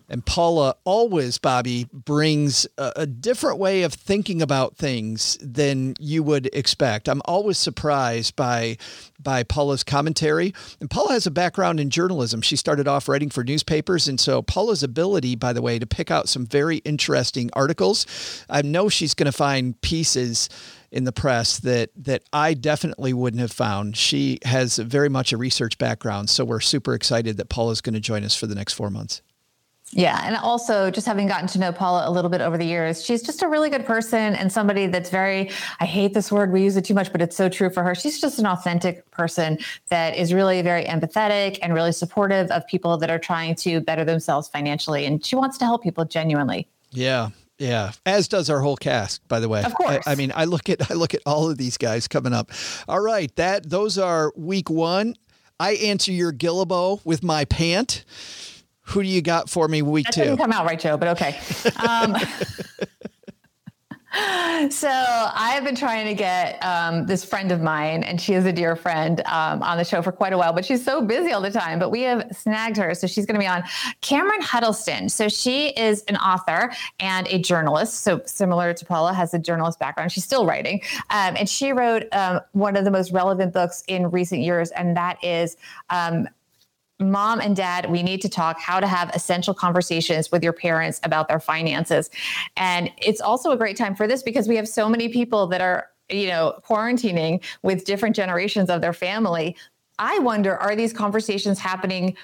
And 0.09 0.25
Paula 0.25 0.75
always, 0.85 1.37
Bobby, 1.37 1.87
brings 1.93 2.65
a, 2.77 2.93
a, 2.97 3.05
different 3.05 3.59
way 3.59 3.83
of 3.83 3.93
thinking 3.93 4.41
about 4.41 4.75
things 4.75 5.37
than 5.41 5.93
you 5.99 6.23
would 6.23 6.49
expect. 6.51 7.07
I'm 7.07 7.21
always 7.25 7.57
surprised 7.57 8.35
by 8.35 8.77
by 9.21 9.43
Paula's 9.43 9.83
commentary. 9.83 10.53
And 10.79 10.89
Paula 10.89 11.11
has 11.11 11.27
a 11.27 11.31
background 11.31 11.79
in 11.79 11.89
journalism. 11.89 12.41
She 12.41 12.55
started 12.55 12.87
off 12.87 13.07
writing 13.07 13.29
for 13.29 13.43
newspapers. 13.43 14.07
And 14.07 14.19
so 14.19 14.41
Paula's 14.41 14.81
ability, 14.81 15.35
by 15.35 15.53
the 15.53 15.61
way, 15.61 15.77
to 15.77 15.85
pick 15.85 16.09
out 16.09 16.29
some 16.29 16.45
very 16.45 16.77
interesting 16.77 17.49
articles, 17.53 18.05
I 18.49 18.61
know 18.61 18.89
she's 18.89 19.13
going 19.13 19.25
to 19.25 19.31
find 19.31 19.79
pieces 19.81 20.49
in 20.91 21.03
the 21.03 21.11
press 21.11 21.59
that 21.59 21.91
that 21.95 22.23
I 22.33 22.53
definitely 22.55 23.13
wouldn't 23.13 23.41
have 23.41 23.51
found. 23.51 23.95
She 23.95 24.39
has 24.43 24.77
very 24.77 25.09
much 25.09 25.31
a 25.31 25.37
research 25.37 25.77
background, 25.77 26.29
so 26.29 26.43
we're 26.43 26.59
super 26.61 26.95
excited 26.95 27.37
that 27.37 27.49
Paula's 27.49 27.81
going 27.81 27.93
to 27.93 27.99
join 27.99 28.23
us 28.23 28.35
for 28.35 28.47
the 28.47 28.55
next 28.55 28.73
4 28.73 28.89
months. 28.89 29.21
Yeah. 29.91 30.21
And 30.23 30.35
also, 30.37 30.91
just 30.91 31.07
having 31.07 31.27
gotten 31.27 31.47
to 31.47 31.59
know 31.59 31.71
Paula 31.71 32.07
a 32.07 32.11
little 32.11 32.29
bit 32.29 32.41
over 32.41 32.57
the 32.57 32.65
years, 32.65 33.03
she's 33.03 33.23
just 33.23 33.41
a 33.41 33.47
really 33.47 33.69
good 33.69 33.85
person 33.85 34.35
and 34.35 34.51
somebody 34.51 34.87
that's 34.87 35.09
very, 35.09 35.49
I 35.79 35.85
hate 35.85 36.13
this 36.13 36.31
word, 36.31 36.51
we 36.51 36.63
use 36.63 36.77
it 36.77 36.85
too 36.85 36.93
much, 36.93 37.11
but 37.11 37.21
it's 37.21 37.35
so 37.35 37.49
true 37.49 37.69
for 37.69 37.83
her. 37.83 37.95
She's 37.95 38.21
just 38.21 38.37
an 38.39 38.45
authentic 38.45 39.09
person 39.11 39.57
that 39.89 40.15
is 40.15 40.33
really 40.33 40.61
very 40.61 40.85
empathetic 40.85 41.57
and 41.61 41.73
really 41.73 41.91
supportive 41.91 42.51
of 42.51 42.65
people 42.67 42.97
that 42.97 43.09
are 43.09 43.19
trying 43.19 43.55
to 43.55 43.81
better 43.81 44.05
themselves 44.05 44.47
financially. 44.47 45.05
And 45.05 45.25
she 45.25 45.35
wants 45.35 45.57
to 45.57 45.65
help 45.65 45.81
people 45.83 46.05
genuinely. 46.05 46.67
Yeah. 46.91 47.29
Yeah, 47.57 47.91
as 48.05 48.29
does 48.29 48.49
our 48.49 48.61
whole 48.61 48.77
cast, 48.77 49.27
by 49.27 49.41
the 49.41 49.49
way. 49.49 49.61
Of 49.63 49.75
course. 49.75 50.07
I, 50.07 50.13
I, 50.13 50.15
mean, 50.15 50.31
I 50.33 50.45
look 50.45 50.69
at 50.69 50.89
I 50.89 50.93
look 50.93 51.13
at 51.13 51.19
all 51.25 51.49
of 51.49 51.57
these 51.57 51.77
guys 51.77 52.07
coming 52.07 52.31
up. 52.31 52.51
All 52.87 53.01
right, 53.01 53.35
that 53.35 53.69
those 53.69 53.97
are 53.97 54.31
week 54.37 54.69
one. 54.69 55.15
I 55.59 55.73
answer 55.73 56.13
your 56.13 56.31
Guillebeau 56.31 57.01
with 57.03 57.21
my 57.21 57.43
pant. 57.43 58.05
Who 58.89 59.03
do 59.03 59.07
you 59.07 59.21
got 59.21 59.49
for 59.49 59.67
me 59.67 59.81
week 59.81 60.05
that 60.05 60.13
two? 60.13 60.21
Didn't 60.21 60.37
come 60.37 60.51
out 60.51 60.65
right, 60.65 60.79
Joe, 60.79 60.97
but 60.97 61.09
okay. 61.09 61.39
Um, 61.87 62.15
so 64.71 64.89
I 64.89 65.51
have 65.53 65.63
been 65.63 65.75
trying 65.75 66.07
to 66.07 66.15
get 66.15 66.57
um, 66.63 67.05
this 67.05 67.23
friend 67.23 67.51
of 67.51 67.61
mine, 67.61 68.01
and 68.01 68.19
she 68.19 68.33
is 68.33 68.45
a 68.45 68.51
dear 68.51 68.75
friend, 68.75 69.21
um, 69.27 69.61
on 69.61 69.77
the 69.77 69.83
show 69.83 70.01
for 70.01 70.11
quite 70.11 70.33
a 70.33 70.37
while, 70.39 70.53
but 70.53 70.65
she's 70.65 70.83
so 70.83 71.03
busy 71.03 71.31
all 71.31 71.41
the 71.41 71.51
time. 71.51 71.77
But 71.77 71.91
we 71.91 72.01
have 72.01 72.25
snagged 72.35 72.77
her, 72.77 72.95
so 72.95 73.05
she's 73.05 73.27
going 73.27 73.35
to 73.35 73.39
be 73.39 73.45
on. 73.47 73.63
Cameron 74.01 74.41
Huddleston. 74.41 75.07
So 75.07 75.29
she 75.29 75.67
is 75.69 76.03
an 76.07 76.17
author 76.17 76.71
and 76.99 77.27
a 77.27 77.37
journalist. 77.37 78.01
So 78.01 78.23
similar 78.25 78.73
to 78.73 78.85
Paula, 78.85 79.13
has 79.13 79.35
a 79.35 79.39
journalist 79.39 79.77
background. 79.77 80.11
She's 80.11 80.25
still 80.25 80.47
writing, 80.47 80.81
um, 81.11 81.35
and 81.37 81.47
she 81.47 81.73
wrote 81.73 82.05
um, 82.11 82.39
one 82.53 82.75
of 82.75 82.85
the 82.85 82.91
most 82.91 83.11
relevant 83.11 83.53
books 83.53 83.83
in 83.87 84.09
recent 84.09 84.41
years, 84.41 84.71
and 84.71 84.97
that 84.97 85.23
is 85.23 85.57
um, 85.91 86.27
mom 86.99 87.39
and 87.39 87.55
dad, 87.55 87.89
we 87.89 88.03
need 88.03 88.21
to 88.21 88.29
talk 88.29 88.59
how 88.59 88.79
to 88.79 88.87
have 88.87 89.09
essential 89.15 89.53
conversations 89.53 90.31
with 90.31 90.43
your 90.43 90.53
parents 90.53 90.99
about 91.03 91.27
their 91.27 91.39
finances. 91.39 92.09
And 92.57 92.91
it's 92.97 93.21
also 93.21 93.51
a 93.51 93.57
great 93.57 93.77
time 93.77 93.95
for 93.95 94.07
this 94.07 94.21
because 94.21 94.47
we 94.47 94.55
have 94.57 94.67
so 94.67 94.89
many 94.89 95.09
people 95.09 95.47
that 95.47 95.61
are, 95.61 95.87
you 96.09 96.27
know, 96.27 96.59
quarantining 96.67 97.41
with 97.61 97.85
different 97.85 98.15
generations 98.15 98.69
of 98.69 98.81
their 98.81 98.93
family. 98.93 99.55
I 99.97 100.19
wonder, 100.19 100.57
are 100.57 100.75
these 100.75 100.93
conversations 100.93 101.59
happening 101.59 102.17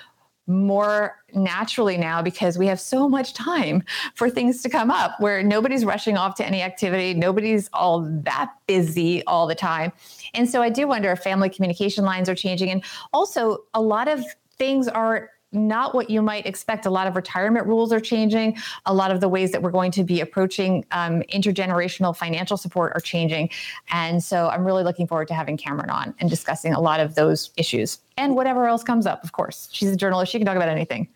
more 0.48 1.16
naturally 1.34 1.98
now 1.98 2.22
because 2.22 2.58
we 2.58 2.68
have 2.68 2.80
so 2.80 3.10
much 3.10 3.34
time 3.34 3.84
for 4.14 4.30
things 4.30 4.62
to 4.62 4.70
come 4.70 4.92
up 4.92 5.20
where 5.20 5.42
nobody's 5.42 5.84
rushing 5.84 6.18
off 6.18 6.36
to 6.36 6.46
any 6.46 6.62
activity, 6.62 7.14
nobody's 7.14 7.70
all 7.74 8.02
that 8.24 8.54
busy 8.68 9.24
all 9.26 9.48
the 9.48 9.56
time. 9.56 9.92
And 10.36 10.48
so 10.48 10.62
I 10.62 10.70
do 10.70 10.88
wonder 10.88 11.12
if 11.12 11.20
family 11.20 11.50
communication 11.50 12.06
lines 12.06 12.30
are 12.30 12.36
changing. 12.36 12.70
And 12.70 12.84
also, 13.12 13.64
a 13.74 13.82
lot 13.82 14.08
of 14.08 14.24
things 14.58 14.88
are 14.88 15.30
not 15.56 15.96
what 15.96 16.10
you 16.10 16.22
might 16.22 16.46
expect. 16.46 16.86
A 16.86 16.90
lot 16.90 17.08
of 17.08 17.16
retirement 17.16 17.66
rules 17.66 17.92
are 17.94 18.00
changing. 18.00 18.58
A 18.86 18.94
lot 18.94 19.12
of 19.12 19.22
the 19.22 19.30
ways 19.30 19.52
that 19.52 19.62
we're 19.62 19.72
going 19.72 19.92
to 19.92 20.04
be 20.04 20.20
approaching 20.20 20.86
um, 20.92 21.22
intergenerational 21.34 22.16
financial 22.16 22.58
support 22.58 22.92
are 22.94 23.00
changing. 23.00 23.50
And 23.90 24.24
so 24.24 24.50
I'm 24.50 24.66
really 24.66 24.84
looking 24.84 25.08
forward 25.08 25.28
to 25.30 25.34
having 25.34 25.58
Cameron 25.58 25.90
on 25.90 26.14
and 26.20 26.30
discussing 26.30 26.74
a 26.74 26.82
lot 26.82 27.00
of 27.00 27.16
those 27.16 27.52
issues. 27.58 28.00
And 28.18 28.36
whatever 28.36 28.66
else 28.66 28.84
comes 28.84 29.06
up. 29.06 29.24
Of 29.24 29.32
course, 29.32 29.70
she's 29.72 29.90
a 29.90 29.96
journalist; 29.96 30.32
she 30.32 30.40
can 30.40 30.46
talk 30.46 30.56
about 30.56 30.70
anything 30.70 31.08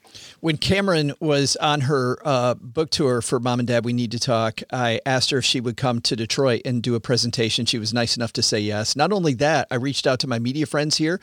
when 0.41 0.57
Cameron 0.57 1.13
was 1.19 1.55
on 1.57 1.81
her 1.81 2.17
uh, 2.23 2.53
book 2.55 2.89
tour 2.89 3.21
for 3.21 3.39
Mom 3.39 3.59
and 3.59 3.67
Dad, 3.67 3.83
We 3.83 3.93
Need 3.93 4.11
to 4.11 4.19
Talk, 4.19 4.61
I 4.71 5.01
asked 5.05 5.31
her 5.31 5.39
if 5.39 5.45
she 5.45 5.59
would 5.59 5.77
come 5.77 6.01
to 6.01 6.15
Detroit 6.15 6.61
and 6.65 6.81
do 6.81 6.95
a 6.95 6.99
presentation. 6.99 7.65
She 7.65 7.77
was 7.77 7.93
nice 7.93 8.15
enough 8.15 8.33
to 8.33 8.41
say 8.41 8.59
yes. 8.59 8.95
Not 8.95 9.11
only 9.11 9.33
that, 9.35 9.67
I 9.69 9.75
reached 9.75 10.07
out 10.07 10.19
to 10.19 10.27
my 10.27 10.39
media 10.39 10.65
friends 10.65 10.97
here. 10.97 11.19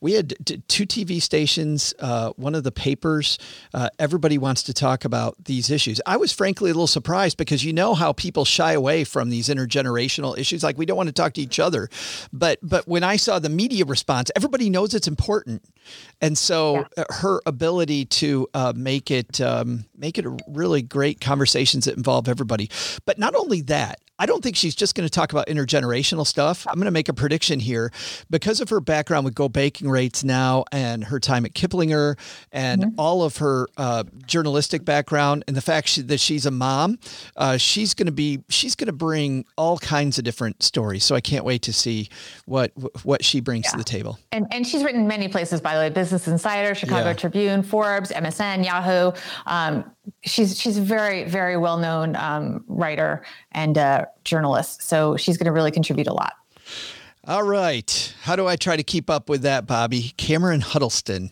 We 0.00 0.12
had 0.12 0.34
two 0.68 0.86
TV 0.86 1.22
stations, 1.22 1.94
uh, 1.98 2.32
one 2.36 2.54
of 2.54 2.64
the 2.64 2.72
papers. 2.72 3.38
Uh, 3.72 3.88
everybody 3.98 4.38
wants 4.38 4.62
to 4.64 4.74
talk 4.74 5.04
about 5.04 5.36
these 5.44 5.70
issues. 5.70 6.00
I 6.06 6.16
was 6.16 6.32
frankly 6.32 6.70
a 6.70 6.74
little 6.74 6.86
surprised 6.86 7.38
because 7.38 7.64
you 7.64 7.72
know 7.72 7.94
how 7.94 8.12
people 8.12 8.44
shy 8.44 8.72
away 8.72 9.04
from 9.04 9.30
these 9.30 9.48
intergenerational 9.48 10.36
issues. 10.36 10.62
Like 10.62 10.76
we 10.76 10.86
don't 10.86 10.96
want 10.96 11.08
to 11.08 11.12
talk 11.12 11.34
to 11.34 11.40
each 11.40 11.58
other. 11.58 11.88
But 12.32 12.58
but 12.62 12.86
when 12.86 13.02
I 13.02 13.16
saw 13.16 13.38
the 13.38 13.48
media 13.48 13.84
response, 13.84 14.30
everybody 14.36 14.68
knows 14.68 14.94
it's 14.94 15.08
important. 15.08 15.17
And 16.20 16.36
so 16.38 16.86
yeah. 16.96 17.04
her 17.10 17.40
ability 17.46 18.06
to 18.06 18.48
uh, 18.54 18.72
make 18.74 19.10
it 19.10 19.40
um, 19.40 19.84
make 19.96 20.18
it 20.18 20.24
a 20.24 20.36
really 20.48 20.82
great 20.82 21.20
conversations 21.20 21.84
that 21.84 21.96
involve 21.96 22.28
everybody. 22.28 22.70
But 23.04 23.18
not 23.18 23.34
only 23.34 23.60
that, 23.62 24.00
I 24.18 24.26
don't 24.26 24.42
think 24.42 24.56
she's 24.56 24.74
just 24.74 24.94
going 24.94 25.06
to 25.06 25.10
talk 25.10 25.32
about 25.32 25.46
intergenerational 25.46 26.26
stuff. 26.26 26.66
I'm 26.66 26.74
going 26.74 26.86
to 26.86 26.90
make 26.90 27.08
a 27.08 27.14
prediction 27.14 27.60
here 27.60 27.92
because 28.30 28.60
of 28.60 28.68
her 28.70 28.80
background 28.80 29.24
with 29.24 29.34
GOBankingRates 29.34 30.24
now 30.24 30.64
and 30.72 31.04
her 31.04 31.20
time 31.20 31.44
at 31.44 31.52
Kiplinger 31.52 32.18
and 32.50 32.82
mm-hmm. 32.82 33.00
all 33.00 33.22
of 33.22 33.36
her 33.36 33.68
uh, 33.76 34.04
journalistic 34.26 34.84
background 34.84 35.44
and 35.46 35.56
the 35.56 35.60
fact 35.60 35.88
she, 35.88 36.02
that 36.02 36.18
she's 36.18 36.46
a 36.46 36.50
mom. 36.50 36.98
Uh, 37.36 37.56
she's 37.56 37.94
going 37.94 38.06
to 38.06 38.12
be 38.12 38.40
she's 38.48 38.74
going 38.74 38.86
to 38.86 38.92
bring 38.92 39.44
all 39.56 39.78
kinds 39.78 40.18
of 40.18 40.24
different 40.24 40.62
stories. 40.62 41.04
So 41.04 41.14
I 41.14 41.20
can't 41.20 41.44
wait 41.44 41.62
to 41.62 41.72
see 41.72 42.08
what 42.46 42.72
what 43.04 43.24
she 43.24 43.40
brings 43.40 43.66
yeah. 43.66 43.72
to 43.72 43.76
the 43.78 43.84
table. 43.84 44.18
And 44.32 44.46
and 44.50 44.66
she's 44.66 44.82
written 44.82 45.06
many 45.06 45.28
places 45.28 45.60
by 45.60 45.74
the 45.74 45.80
way: 45.80 45.90
Business 45.90 46.26
Insider, 46.26 46.74
Chicago 46.74 47.08
yeah. 47.08 47.12
Tribune, 47.12 47.62
Forbes, 47.62 48.10
MSN, 48.10 48.64
Yahoo. 48.64 49.12
Um, 49.46 49.84
she's 50.24 50.58
she's 50.58 50.78
a 50.78 50.82
very 50.82 51.24
very 51.24 51.56
well 51.56 51.78
known 51.78 52.16
um, 52.16 52.64
writer 52.68 53.24
and 53.52 53.76
uh, 53.76 54.06
journalist, 54.24 54.82
so 54.82 55.16
she's 55.16 55.36
going 55.36 55.46
to 55.46 55.52
really 55.52 55.70
contribute 55.70 56.06
a 56.06 56.12
lot. 56.12 56.34
All 57.26 57.42
right. 57.42 58.14
How 58.22 58.36
do 58.36 58.46
I 58.46 58.56
try 58.56 58.76
to 58.76 58.82
keep 58.82 59.10
up 59.10 59.28
with 59.28 59.42
that, 59.42 59.66
Bobby? 59.66 60.14
Cameron 60.16 60.62
Huddleston. 60.62 61.30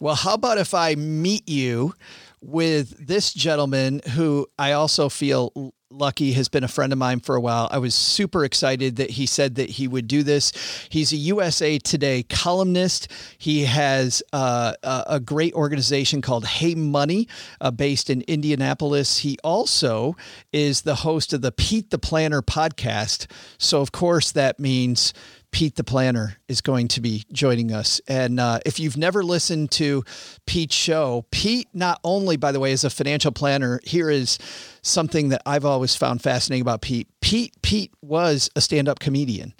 Well, 0.00 0.14
how 0.14 0.34
about 0.34 0.56
if 0.56 0.72
I 0.72 0.94
meet 0.94 1.46
you 1.46 1.94
with 2.40 3.06
this 3.06 3.34
gentleman 3.34 4.00
who 4.14 4.46
I 4.58 4.72
also 4.72 5.08
feel 5.10 5.74
Lucky 5.94 6.32
has 6.32 6.48
been 6.48 6.64
a 6.64 6.68
friend 6.68 6.92
of 6.92 6.98
mine 6.98 7.20
for 7.20 7.36
a 7.36 7.40
while. 7.40 7.68
I 7.70 7.78
was 7.78 7.94
super 7.94 8.44
excited 8.44 8.96
that 8.96 9.10
he 9.10 9.26
said 9.26 9.54
that 9.54 9.70
he 9.70 9.86
would 9.86 10.08
do 10.08 10.24
this. 10.24 10.52
He's 10.88 11.12
a 11.12 11.16
USA 11.16 11.78
Today 11.78 12.24
columnist. 12.24 13.08
He 13.38 13.64
has 13.64 14.22
uh, 14.32 14.74
a 14.82 15.20
great 15.20 15.54
organization 15.54 16.20
called 16.20 16.46
Hey 16.46 16.74
Money, 16.74 17.28
uh, 17.60 17.70
based 17.70 18.10
in 18.10 18.22
Indianapolis. 18.22 19.18
He 19.18 19.38
also 19.44 20.16
is 20.52 20.82
the 20.82 20.96
host 20.96 21.32
of 21.32 21.42
the 21.42 21.52
Pete 21.52 21.90
the 21.90 21.98
Planner 21.98 22.42
podcast. 22.42 23.30
So, 23.58 23.80
of 23.80 23.92
course, 23.92 24.32
that 24.32 24.58
means 24.58 25.14
Pete 25.54 25.76
the 25.76 25.84
Planner 25.84 26.36
is 26.48 26.60
going 26.60 26.88
to 26.88 27.00
be 27.00 27.22
joining 27.32 27.70
us. 27.70 28.00
And 28.08 28.40
uh, 28.40 28.58
if 28.66 28.80
you've 28.80 28.96
never 28.96 29.22
listened 29.22 29.70
to 29.72 30.02
Pete's 30.46 30.74
show, 30.74 31.26
Pete, 31.30 31.68
not 31.72 32.00
only, 32.02 32.36
by 32.36 32.50
the 32.50 32.58
way, 32.58 32.72
is 32.72 32.82
a 32.82 32.90
financial 32.90 33.30
planner, 33.30 33.78
here 33.84 34.10
is 34.10 34.36
something 34.82 35.28
that 35.28 35.42
I've 35.46 35.64
always 35.64 35.94
found 35.94 36.22
fascinating 36.22 36.62
about 36.62 36.82
Pete. 36.82 37.06
Pete, 37.20 37.54
Pete 37.62 37.92
was 38.02 38.50
a 38.56 38.60
stand 38.60 38.88
up 38.88 38.98
comedian 38.98 39.54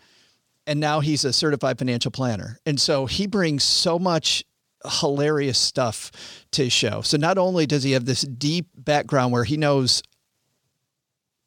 and 0.67 0.81
now 0.81 0.99
he's 0.99 1.25
a 1.25 1.33
certified 1.33 1.79
financial 1.79 2.11
planner. 2.11 2.59
And 2.67 2.81
so 2.81 3.07
he 3.07 3.29
brings 3.29 3.63
so 3.63 3.97
much 3.97 4.43
hilarious 4.85 5.59
stuff 5.59 6.11
to 6.51 6.65
his 6.65 6.73
show. 6.73 7.03
So 7.03 7.19
not 7.19 7.39
only 7.39 7.67
does 7.67 7.85
he 7.85 7.93
have 7.93 8.05
this 8.05 8.23
deep 8.23 8.67
background 8.77 9.33
where 9.33 9.45
he 9.45 9.57
knows 9.57 10.03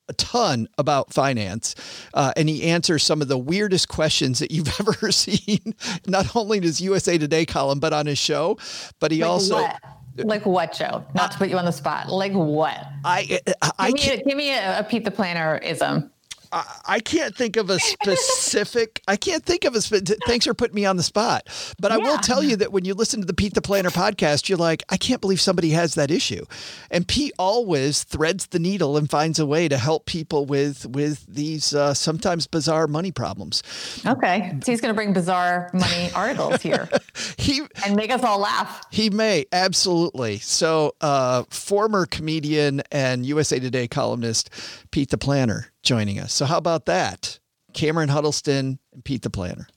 a 0.09 0.13
ton 0.13 0.67
about 0.77 1.13
finance, 1.13 1.75
uh, 2.13 2.33
and 2.35 2.49
he 2.49 2.63
answers 2.63 3.03
some 3.03 3.21
of 3.21 3.27
the 3.27 3.37
weirdest 3.37 3.87
questions 3.87 4.39
that 4.39 4.51
you've 4.51 4.67
ever 4.79 5.11
seen. 5.11 5.75
Not 6.07 6.35
only 6.35 6.57
in 6.57 6.63
his 6.63 6.81
USA 6.81 7.17
Today 7.17 7.45
column, 7.45 7.79
but 7.79 7.93
on 7.93 8.05
his 8.05 8.17
show. 8.17 8.57
But 8.99 9.11
he 9.11 9.21
like 9.21 9.29
also. 9.29 9.55
What? 9.55 9.79
Like 10.19 10.45
what, 10.47 10.73
Joe? 10.73 11.05
Not 11.13 11.31
to 11.33 11.37
put 11.37 11.49
you 11.49 11.59
on 11.59 11.65
the 11.65 11.71
spot. 11.71 12.09
Like 12.09 12.33
what? 12.33 12.75
I 13.05 13.39
I, 13.61 13.71
I 13.77 13.91
give 13.91 14.07
me, 14.07 14.09
a, 14.09 14.23
give 14.23 14.37
me 14.37 14.51
a, 14.51 14.79
a 14.79 14.83
Pete 14.83 15.03
the 15.03 15.11
Planner 15.11 15.57
ism. 15.57 16.11
I 16.51 16.99
can't 16.99 17.35
think 17.35 17.57
of 17.57 17.69
a 17.69 17.79
specific. 17.79 19.01
I 19.07 19.15
can't 19.15 19.43
think 19.43 19.65
of 19.65 19.75
a. 19.75 19.81
Thanks 19.81 20.45
for 20.45 20.53
putting 20.53 20.75
me 20.75 20.85
on 20.85 20.97
the 20.97 21.03
spot. 21.03 21.47
But 21.79 21.91
I 21.91 21.97
will 21.97 22.17
tell 22.17 22.43
you 22.43 22.55
that 22.57 22.71
when 22.71 22.85
you 22.85 22.93
listen 22.93 23.19
to 23.21 23.25
the 23.25 23.33
Pete 23.33 23.53
the 23.53 23.61
Planner 23.61 23.89
podcast, 23.89 24.49
you're 24.49 24.57
like, 24.57 24.83
I 24.89 24.97
can't 24.97 25.21
believe 25.21 25.41
somebody 25.41 25.71
has 25.71 25.95
that 25.95 26.11
issue. 26.11 26.45
And 26.91 27.07
Pete 27.07 27.33
always 27.37 28.03
threads 28.03 28.47
the 28.47 28.59
needle 28.59 28.97
and 28.97 29.09
finds 29.09 29.39
a 29.39 29.45
way 29.45 29.67
to 29.67 29.77
help 29.77 30.05
people 30.05 30.45
with 30.45 30.85
with 30.85 31.25
these 31.27 31.73
uh, 31.73 31.93
sometimes 31.93 32.47
bizarre 32.47 32.87
money 32.87 33.11
problems. 33.11 33.63
Okay, 34.05 34.57
so 34.63 34.71
he's 34.71 34.81
going 34.81 34.93
to 34.93 34.95
bring 34.95 35.13
bizarre 35.13 35.69
money 35.73 36.11
articles 36.15 36.61
here. 36.61 36.89
he 37.37 37.61
and 37.85 37.95
make 37.95 38.11
us 38.11 38.23
all 38.23 38.39
laugh. 38.39 38.85
He 38.91 39.09
may 39.09 39.45
absolutely. 39.51 40.39
So, 40.39 40.95
uh, 41.01 41.43
former 41.49 42.05
comedian 42.05 42.81
and 42.91 43.25
USA 43.25 43.59
Today 43.59 43.87
columnist 43.87 44.49
Pete 44.91 45.09
the 45.09 45.17
Planner 45.17 45.71
joining 45.83 46.19
us. 46.19 46.33
So 46.33 46.45
how 46.45 46.57
about 46.57 46.85
that? 46.85 47.39
Cameron 47.73 48.09
Huddleston 48.09 48.79
and 48.93 49.05
Pete 49.05 49.21
the 49.21 49.29
Planner. 49.29 49.67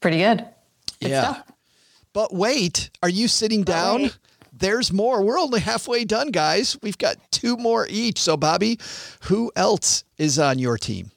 Pretty 0.00 0.18
good. 0.18 0.46
good 1.00 1.10
yeah. 1.10 1.32
Stuff. 1.32 1.52
But 2.12 2.32
wait, 2.32 2.90
are 3.02 3.08
you 3.08 3.28
sitting 3.28 3.62
but 3.62 3.72
down? 3.72 4.02
Wait. 4.02 4.18
There's 4.56 4.92
more. 4.92 5.22
We're 5.22 5.38
only 5.38 5.60
halfway 5.60 6.04
done, 6.04 6.30
guys. 6.30 6.78
We've 6.80 6.96
got 6.96 7.16
two 7.32 7.56
more 7.56 7.88
each. 7.90 8.20
So, 8.20 8.36
Bobby, 8.36 8.78
who 9.22 9.50
else 9.56 10.04
is 10.16 10.38
on 10.38 10.60
your 10.60 10.78
team? 10.78 11.10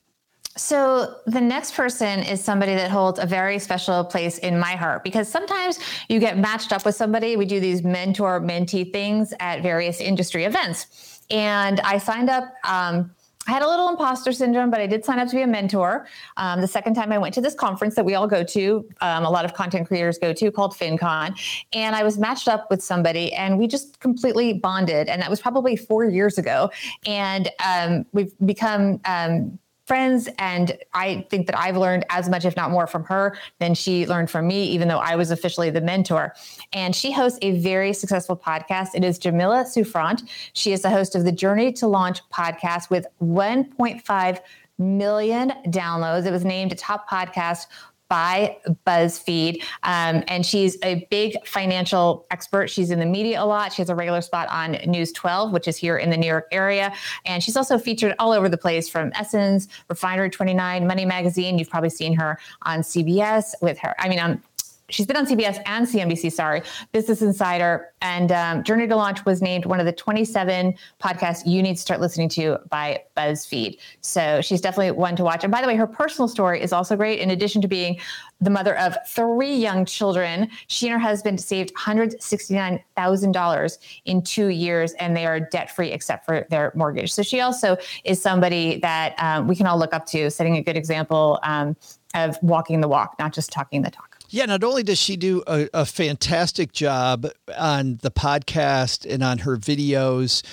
So, 0.55 1.17
the 1.27 1.39
next 1.39 1.75
person 1.75 2.23
is 2.23 2.43
somebody 2.43 2.73
that 2.73 2.89
holds 2.89 3.19
a 3.19 3.27
very 3.27 3.59
special 3.59 4.03
place 4.03 4.39
in 4.39 4.57
my 4.57 4.75
heart 4.75 5.03
because 5.03 5.29
sometimes 5.29 5.77
you 6.09 6.19
get 6.19 6.39
matched 6.39 6.73
up 6.73 6.83
with 6.83 6.95
somebody. 6.95 7.37
We 7.37 7.45
do 7.45 7.59
these 7.59 7.83
mentor 7.83 8.41
mentee 8.41 8.91
things 8.91 9.35
at 9.39 9.61
various 9.61 10.01
industry 10.01 10.45
events. 10.45 11.21
And 11.29 11.79
I 11.81 11.99
signed 11.99 12.31
up 12.31 12.45
um, 12.67 13.11
I 13.47 13.51
had 13.51 13.61
a 13.61 13.67
little 13.67 13.87
imposter 13.87 14.33
syndrome, 14.33 14.69
but 14.69 14.81
I 14.81 14.87
did 14.87 15.05
sign 15.05 15.19
up 15.19 15.29
to 15.29 15.35
be 15.35 15.41
a 15.41 15.47
mentor. 15.47 16.05
Um, 16.35 16.59
the 16.59 16.67
second 16.67 16.95
time 16.95 17.13
I 17.13 17.17
went 17.17 17.33
to 17.35 17.41
this 17.41 17.55
conference 17.55 17.95
that 17.95 18.03
we 18.03 18.13
all 18.13 18.27
go 18.27 18.43
to, 18.43 18.89
um, 18.99 19.23
a 19.23 19.29
lot 19.29 19.45
of 19.45 19.53
content 19.53 19.87
creators 19.87 20.17
go 20.17 20.33
to 20.33 20.51
called 20.51 20.73
FinCon, 20.73 21.39
and 21.73 21.95
I 21.95 22.03
was 22.03 22.17
matched 22.17 22.49
up 22.49 22.69
with 22.69 22.83
somebody, 22.83 23.33
and 23.33 23.57
we 23.57 23.67
just 23.67 23.99
completely 24.01 24.53
bonded. 24.53 25.07
And 25.07 25.21
that 25.21 25.29
was 25.29 25.39
probably 25.39 25.77
four 25.77 26.05
years 26.05 26.37
ago, 26.37 26.69
and 27.05 27.49
um, 27.65 28.05
we've 28.11 28.33
become 28.45 28.99
um, 29.05 29.57
friends. 29.87 30.29
And 30.37 30.77
I 30.93 31.25
think 31.29 31.47
that 31.47 31.57
I've 31.57 31.77
learned 31.77 32.05
as 32.09 32.29
much, 32.29 32.45
if 32.45 32.55
not 32.55 32.69
more, 32.69 32.87
from 32.87 33.05
her 33.05 33.37
than 33.59 33.73
she 33.73 34.05
learned 34.05 34.29
from 34.29 34.45
me, 34.45 34.65
even 34.65 34.89
though 34.89 34.99
I 34.99 35.15
was 35.15 35.31
officially 35.31 35.69
the 35.69 35.81
mentor. 35.81 36.35
And 36.73 36.95
she 36.95 37.11
hosts 37.11 37.39
a 37.41 37.57
very 37.59 37.93
successful 37.93 38.35
podcast. 38.35 38.89
It 38.93 39.03
is 39.03 39.17
Jamila 39.17 39.65
Souffrant. 39.65 40.23
She 40.53 40.73
is 40.73 40.81
the 40.81 40.89
host 40.89 41.15
of 41.15 41.23
the 41.23 41.31
Journey 41.31 41.71
to 41.73 41.87
Launch 41.87 42.19
podcast 42.29 42.89
with 42.89 43.07
1.5 43.21 44.39
million 44.77 45.53
downloads. 45.67 46.25
It 46.25 46.31
was 46.31 46.45
named 46.45 46.71
a 46.71 46.75
top 46.75 47.09
podcast 47.09 47.67
by 48.09 48.57
BuzzFeed. 48.85 49.61
Um, 49.83 50.23
and 50.27 50.45
she's 50.45 50.77
a 50.83 51.07
big 51.09 51.35
financial 51.45 52.25
expert. 52.31 52.69
She's 52.69 52.91
in 52.91 52.99
the 52.99 53.05
media 53.05 53.43
a 53.43 53.45
lot. 53.45 53.73
She 53.73 53.81
has 53.81 53.89
a 53.89 53.95
regular 53.95 54.21
spot 54.21 54.47
on 54.49 54.73
News 54.89 55.11
12, 55.11 55.51
which 55.51 55.67
is 55.67 55.77
here 55.77 55.97
in 55.97 56.09
the 56.09 56.17
New 56.17 56.27
York 56.27 56.47
area. 56.51 56.93
And 57.25 57.43
she's 57.43 57.57
also 57.57 57.77
featured 57.77 58.15
all 58.19 58.31
over 58.31 58.49
the 58.49 58.57
place 58.57 58.87
from 58.89 59.11
Essence, 59.15 59.67
Refinery 59.89 60.29
29, 60.29 60.87
Money 60.87 61.05
Magazine. 61.05 61.57
You've 61.57 61.69
probably 61.69 61.89
seen 61.89 62.13
her 62.15 62.39
on 62.63 62.79
CBS 62.79 63.53
with 63.61 63.77
her. 63.79 63.95
I 63.99 64.09
mean, 64.09 64.19
on 64.19 64.41
she's 64.89 65.05
been 65.05 65.17
on 65.17 65.25
CBS 65.25 65.61
and 65.65 65.85
CNBC, 65.85 66.31
sorry, 66.31 66.61
Business 66.91 67.21
Insider. 67.21 67.93
And 68.01 68.31
um, 68.31 68.63
Journey 68.63 68.87
to 68.87 68.95
Launch 68.95 69.25
was 69.25 69.41
named 69.41 69.65
one 69.65 69.79
of 69.79 69.85
the 69.85 69.91
27 69.91 70.73
podcasts 71.01 71.45
you 71.45 71.61
need 71.61 71.75
to 71.75 71.81
start 71.81 71.99
listening 71.99 72.29
to 72.29 72.57
by 72.69 73.03
BuzzFeed. 73.15 73.77
So 74.01 74.41
she's 74.41 74.61
definitely 74.61 74.91
one 74.91 75.15
to 75.17 75.23
watch. 75.23 75.43
And 75.43 75.51
by 75.51 75.61
the 75.61 75.67
way, 75.67 75.75
her 75.75 75.87
personal 75.87 76.27
story 76.27 76.61
is 76.61 76.71
also 76.71 76.95
great. 76.95 77.19
In 77.19 77.31
addition 77.31 77.61
to 77.63 77.67
being 77.67 77.99
the 78.39 78.49
mother 78.49 78.77
of 78.77 78.95
three 79.07 79.55
young 79.55 79.83
children, 79.83 80.49
she 80.67 80.87
and 80.87 80.93
her 80.93 80.99
husband 80.99 81.41
saved 81.41 81.73
$169,000 81.73 83.77
in 84.05 84.21
two 84.21 84.47
years, 84.47 84.93
and 84.93 85.17
they 85.17 85.25
are 85.25 85.39
debt 85.39 85.75
free 85.75 85.91
except 85.91 86.25
for 86.25 86.45
their 86.49 86.71
mortgage. 86.75 87.11
So 87.11 87.23
she 87.23 87.41
also 87.41 87.77
is 88.03 88.21
somebody 88.21 88.77
that 88.79 89.15
um, 89.17 89.47
we 89.47 89.55
can 89.55 89.65
all 89.65 89.79
look 89.79 89.93
up 89.93 90.05
to, 90.07 90.29
setting 90.29 90.57
a 90.57 90.61
good 90.61 90.77
example 90.77 91.39
um, 91.43 91.75
of 92.13 92.37
walking 92.43 92.81
the 92.81 92.87
walk, 92.87 93.15
not 93.17 93.33
just 93.33 93.51
talking 93.51 93.81
the 93.81 93.89
talk. 93.89 94.06
Yeah, 94.29 94.45
not 94.45 94.63
only 94.63 94.83
does 94.83 94.99
she 94.99 95.15
do 95.15 95.43
a, 95.47 95.69
a, 95.73 95.85
fantastic 95.85 96.73
job 96.73 97.27
on 97.57 97.99
the 98.01 98.11
podcast 98.11 99.09
and 99.09 99.23
on 99.23 99.39
her 99.39 99.57
videos 99.57 100.43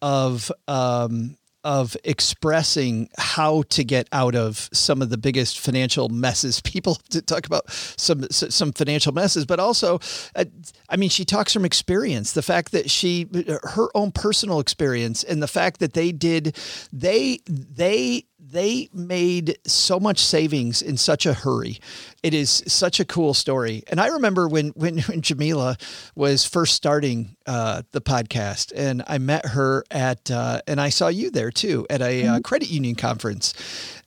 of 0.00 0.50
um, 0.66 1.36
of 1.64 1.96
expressing 2.04 3.10
how 3.18 3.62
to 3.68 3.84
get 3.84 4.08
out 4.12 4.34
of 4.34 4.70
some 4.72 5.02
of 5.02 5.10
the 5.10 5.18
biggest 5.18 5.58
financial 5.58 6.08
messes. 6.08 6.60
People 6.68 6.94
to 7.10 7.20
talk 7.20 7.46
about 7.46 7.70
some 7.70 8.26
some 8.30 8.72
financial 8.72 9.12
messes, 9.12 9.44
but 9.44 9.60
also, 9.60 9.98
uh, 10.34 10.44
I 10.88 10.96
mean, 10.96 11.10
she 11.10 11.24
talks 11.24 11.52
from 11.52 11.64
experience. 11.64 12.32
The 12.32 12.42
fact 12.42 12.72
that 12.72 12.90
she 12.90 13.26
her 13.64 13.88
own 13.94 14.12
personal 14.12 14.60
experience 14.60 15.24
and 15.24 15.42
the 15.42 15.48
fact 15.48 15.80
that 15.80 15.92
they 15.92 16.12
did 16.12 16.56
they 16.92 17.40
they 17.46 18.24
they 18.50 18.88
made 18.92 19.58
so 19.66 20.00
much 20.00 20.18
savings 20.18 20.80
in 20.80 20.96
such 20.96 21.26
a 21.26 21.34
hurry. 21.34 21.78
It 22.22 22.34
is 22.34 22.62
such 22.66 22.98
a 23.00 23.04
cool 23.04 23.34
story. 23.34 23.82
And 23.88 24.00
I 24.00 24.08
remember 24.08 24.48
when 24.48 24.68
when, 24.70 24.98
when 25.02 25.20
Jamila 25.20 25.76
was 26.14 26.44
first 26.44 26.74
starting 26.74 27.36
uh, 27.46 27.82
the 27.92 28.00
podcast, 28.00 28.72
and 28.74 29.02
I 29.06 29.18
met 29.18 29.46
her 29.46 29.84
at, 29.90 30.30
uh, 30.30 30.62
and 30.66 30.80
I 30.80 30.88
saw 30.88 31.08
you 31.08 31.30
there 31.30 31.50
too 31.50 31.86
at 31.90 32.00
a 32.00 32.26
uh, 32.26 32.32
mm-hmm. 32.34 32.42
credit 32.42 32.70
union 32.70 32.94
conference. 32.94 33.54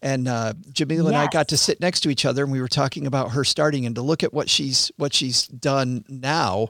And 0.01 0.27
uh, 0.27 0.53
Jamila 0.71 1.11
yes. 1.11 1.13
and 1.13 1.17
I 1.17 1.27
got 1.27 1.49
to 1.49 1.57
sit 1.57 1.79
next 1.79 2.01
to 2.01 2.09
each 2.09 2.25
other, 2.25 2.43
and 2.43 2.51
we 2.51 2.61
were 2.61 2.67
talking 2.67 3.05
about 3.05 3.31
her 3.31 3.43
starting 3.43 3.85
and 3.85 3.95
to 3.95 4.01
look 4.01 4.23
at 4.23 4.33
what 4.33 4.49
she's 4.49 4.91
what 4.97 5.13
she's 5.13 5.47
done 5.47 6.03
now 6.07 6.69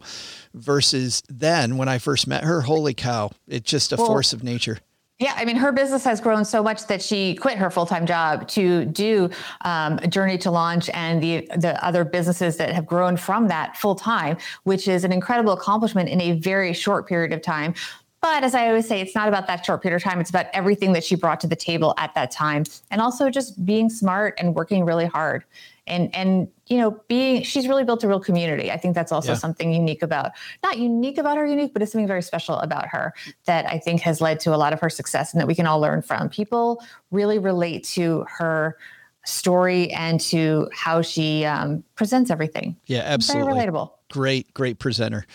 versus 0.54 1.24
then 1.30 1.78
when 1.78 1.88
I 1.88 1.98
first 1.98 2.28
met 2.28 2.44
her. 2.44 2.62
Holy 2.62 2.94
cow! 2.94 3.32
It's 3.48 3.70
just 3.70 3.94
a 3.94 3.96
well, 3.96 4.08
force 4.08 4.34
of 4.34 4.44
nature. 4.44 4.80
Yeah, 5.22 5.36
I 5.38 5.46
mean, 5.46 5.56
her 5.58 5.72
business 5.72 6.04
has 6.06 6.20
grown 6.20 6.44
so 6.44 6.64
much 6.64 6.88
that 6.88 7.00
she 7.00 7.36
quit 7.36 7.56
her 7.60 7.70
full 7.70 7.86
time 7.86 8.08
job 8.08 8.48
to 8.50 8.86
do 8.86 9.30
um, 9.64 10.00
Journey 10.10 10.36
to 10.40 10.50
Launch 10.50 10.90
and 10.96 11.22
the 11.22 11.48
the 11.58 11.86
other 11.86 12.04
businesses 12.04 12.58
that 12.58 12.72
have 12.74 12.88
grown 12.88 13.16
from 13.16 13.48
that 13.48 13.78
full 13.78 13.94
time, 13.94 14.38
which 14.64 14.88
is 14.88 15.04
an 15.04 15.12
incredible 15.12 15.54
accomplishment 15.54 16.10
in 16.10 16.20
a 16.22 16.32
very 16.40 16.74
short 16.74 17.08
period 17.08 17.34
of 17.34 17.44
time. 17.44 17.76
But 18.22 18.44
as 18.44 18.54
I 18.54 18.68
always 18.68 18.88
say, 18.88 19.02
it's 19.02 19.16
not 19.16 19.28
about 19.28 19.48
that 19.48 19.66
short 19.66 19.82
period 19.82 19.96
of 19.96 20.04
time. 20.04 20.20
It's 20.20 20.30
about 20.30 20.46
everything 20.54 20.94
that 20.94 21.04
she 21.04 21.16
brought 21.16 21.40
to 21.40 21.48
the 21.48 21.56
table 21.56 21.96
at 21.98 22.14
that 22.14 22.30
time, 22.30 22.66
and 22.92 23.02
also 23.02 23.32
just 23.32 23.66
being 23.66 23.90
smart 23.90 24.36
and 24.38 24.54
working 24.54 24.86
really 24.86 25.08
hard. 25.08 25.44
And 25.88 26.14
and 26.16 26.48
you 26.68 26.78
know 26.78 27.02
being 27.08 27.42
she's 27.42 27.68
really 27.68 27.84
built 27.84 28.04
a 28.04 28.08
real 28.08 28.20
community. 28.20 28.72
I 28.72 28.78
think 28.78 28.94
that's 28.94 29.12
also 29.12 29.32
yeah. 29.32 29.38
something 29.38 29.74
unique 29.74 30.04
about 30.04 30.32
not 30.64 30.78
unique 30.78 31.18
about 31.18 31.36
her 31.38 31.46
unique 31.46 31.74
but 31.74 31.82
it's 31.82 31.92
something 31.92 32.08
very 32.08 32.22
special 32.22 32.60
about 32.60 32.88
her 32.88 33.14
that 33.46 33.66
i 33.66 33.80
think 33.80 34.00
has 34.02 34.22
led 34.22 34.40
to 34.42 34.54
a 34.54 34.58
lot 34.58 34.72
of 34.72 34.80
her 34.80 34.90
success 34.90 35.34
and 35.34 35.42
that 35.42 35.48
we 35.48 35.56
can 35.56 35.66
all 35.66 35.80
learn 35.80 36.04
from. 36.04 36.30
People 36.30 36.82
really 37.10 37.40
relate 37.40 37.84
to 37.84 38.26
her 38.30 38.78
story 39.26 39.92
and 39.92 40.22
to 40.22 40.70
how 40.74 41.02
she 41.02 41.44
um, 41.46 41.84
presents 41.96 42.30
everything. 42.30 42.78
Yeah 42.86 43.02
absolutely. 43.04 43.54
very 43.54 43.68
relatable. 43.68 43.92
Great 44.12 44.54
great 44.54 44.78
presenter. 44.78 45.26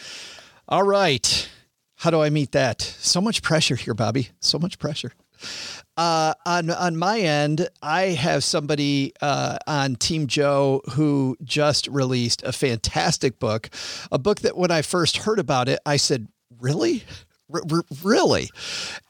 All 0.68 0.84
right 0.84 1.50
how 1.96 2.10
do 2.10 2.20
i 2.20 2.30
meet 2.30 2.52
that 2.52 2.80
so 2.80 3.20
much 3.20 3.42
pressure 3.42 3.76
here 3.76 3.94
Bobby. 3.94 4.30
so 4.40 4.58
much 4.58 4.78
pressure 4.78 5.12
uh, 5.96 6.34
on 6.44 6.70
on 6.70 6.96
my 6.96 7.20
end, 7.20 7.68
I 7.82 8.08
have 8.08 8.44
somebody 8.44 9.12
uh, 9.20 9.58
on 9.66 9.96
Team 9.96 10.26
Joe 10.26 10.82
who 10.92 11.36
just 11.42 11.86
released 11.88 12.42
a 12.42 12.52
fantastic 12.52 13.38
book, 13.38 13.70
a 14.12 14.18
book 14.18 14.40
that 14.40 14.56
when 14.56 14.70
I 14.70 14.82
first 14.82 15.18
heard 15.18 15.38
about 15.38 15.68
it, 15.68 15.78
I 15.86 15.96
said, 15.96 16.28
"Really." 16.60 17.04
R- 17.54 17.62
r- 17.70 17.84
really? 18.02 18.50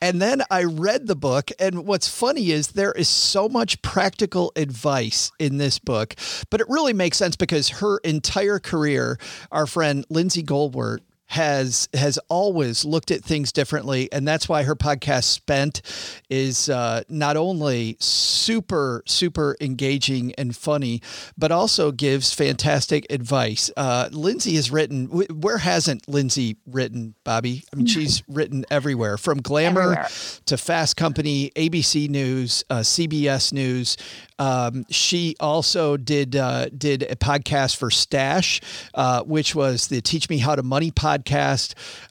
And 0.02 0.20
then 0.20 0.42
I 0.50 0.64
read 0.64 1.06
the 1.06 1.16
book. 1.16 1.50
And 1.58 1.86
what's 1.86 2.06
funny 2.06 2.50
is 2.50 2.68
there 2.68 2.92
is 2.92 3.08
so 3.08 3.48
much 3.48 3.80
practical 3.80 4.52
advice 4.56 5.32
in 5.38 5.56
this 5.56 5.78
book, 5.78 6.14
but 6.50 6.60
it 6.60 6.68
really 6.68 6.92
makes 6.92 7.16
sense 7.16 7.34
because 7.34 7.70
her 7.70 7.96
entire 8.04 8.58
career, 8.58 9.18
our 9.50 9.66
friend 9.66 10.04
Lindsay 10.10 10.42
Goldwert 10.42 10.98
has 11.28 11.88
has 11.92 12.18
always 12.28 12.84
looked 12.84 13.10
at 13.10 13.22
things 13.22 13.52
differently. 13.52 14.10
And 14.12 14.26
that's 14.26 14.48
why 14.48 14.62
her 14.62 14.76
podcast 14.76 15.24
spent 15.24 15.82
is 16.30 16.68
uh, 16.68 17.02
not 17.08 17.36
only 17.36 17.96
super 18.00 19.02
super 19.06 19.56
engaging 19.60 20.34
and 20.36 20.54
funny 20.56 21.02
but 21.36 21.50
also 21.50 21.90
gives 21.90 22.32
fantastic 22.32 23.06
advice. 23.10 23.70
Uh, 23.76 24.08
lindsay 24.12 24.54
has 24.54 24.70
written 24.70 25.06
where 25.06 25.58
hasn't 25.58 26.08
lindsay 26.08 26.56
written 26.66 27.14
bobby? 27.24 27.64
I 27.72 27.76
mean 27.76 27.86
she's 27.86 28.22
written 28.28 28.64
everywhere 28.70 29.18
from 29.18 29.42
glamour 29.42 29.80
everywhere. 29.80 30.08
to 30.46 30.56
fast 30.56 30.96
company 30.96 31.50
abc 31.56 32.08
news 32.08 32.64
uh, 32.70 32.80
cbs 32.80 33.52
news. 33.52 33.96
Um, 34.38 34.84
she 34.90 35.34
also 35.40 35.96
did 35.96 36.36
uh, 36.36 36.66
did 36.68 37.02
a 37.04 37.16
podcast 37.16 37.76
for 37.76 37.90
Stash, 37.90 38.60
uh, 38.92 39.22
which 39.22 39.54
was 39.54 39.88
the 39.88 40.02
Teach 40.02 40.28
Me 40.28 40.36
How 40.36 40.54
to 40.54 40.62
Money 40.62 40.90
podcast 40.90 41.15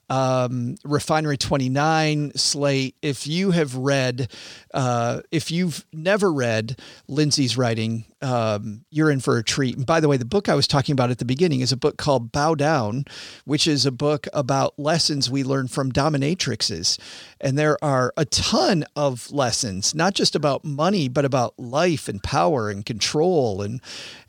um, 0.08 0.76
Refinery 0.84 1.36
29, 1.36 2.32
Slate. 2.36 2.96
If 3.02 3.26
you 3.26 3.50
have 3.50 3.74
read, 3.74 4.30
uh, 4.72 5.22
if 5.30 5.50
you've 5.50 5.84
never 5.92 6.32
read 6.32 6.80
Lindsay's 7.08 7.56
writing, 7.56 8.04
um, 8.22 8.84
you're 8.90 9.10
in 9.10 9.20
for 9.20 9.36
a 9.36 9.44
treat. 9.44 9.76
And 9.76 9.84
by 9.84 10.00
the 10.00 10.08
way, 10.08 10.16
the 10.16 10.24
book 10.24 10.48
I 10.48 10.54
was 10.54 10.66
talking 10.66 10.92
about 10.92 11.10
at 11.10 11.18
the 11.18 11.24
beginning 11.24 11.60
is 11.60 11.72
a 11.72 11.76
book 11.76 11.96
called 11.96 12.32
Bow 12.32 12.54
Down, 12.54 13.04
which 13.44 13.66
is 13.66 13.84
a 13.84 13.92
book 13.92 14.26
about 14.32 14.78
lessons 14.78 15.30
we 15.30 15.44
learn 15.44 15.68
from 15.68 15.92
dominatrixes. 15.92 16.98
And 17.40 17.58
there 17.58 17.76
are 17.82 18.12
a 18.16 18.24
ton 18.24 18.84
of 18.94 19.30
lessons, 19.30 19.94
not 19.94 20.14
just 20.14 20.34
about 20.34 20.64
money, 20.64 21.08
but 21.08 21.24
about 21.24 21.58
life 21.58 22.08
and 22.08 22.22
power 22.22 22.70
and 22.70 22.84
control 22.84 23.60
and 23.62 23.80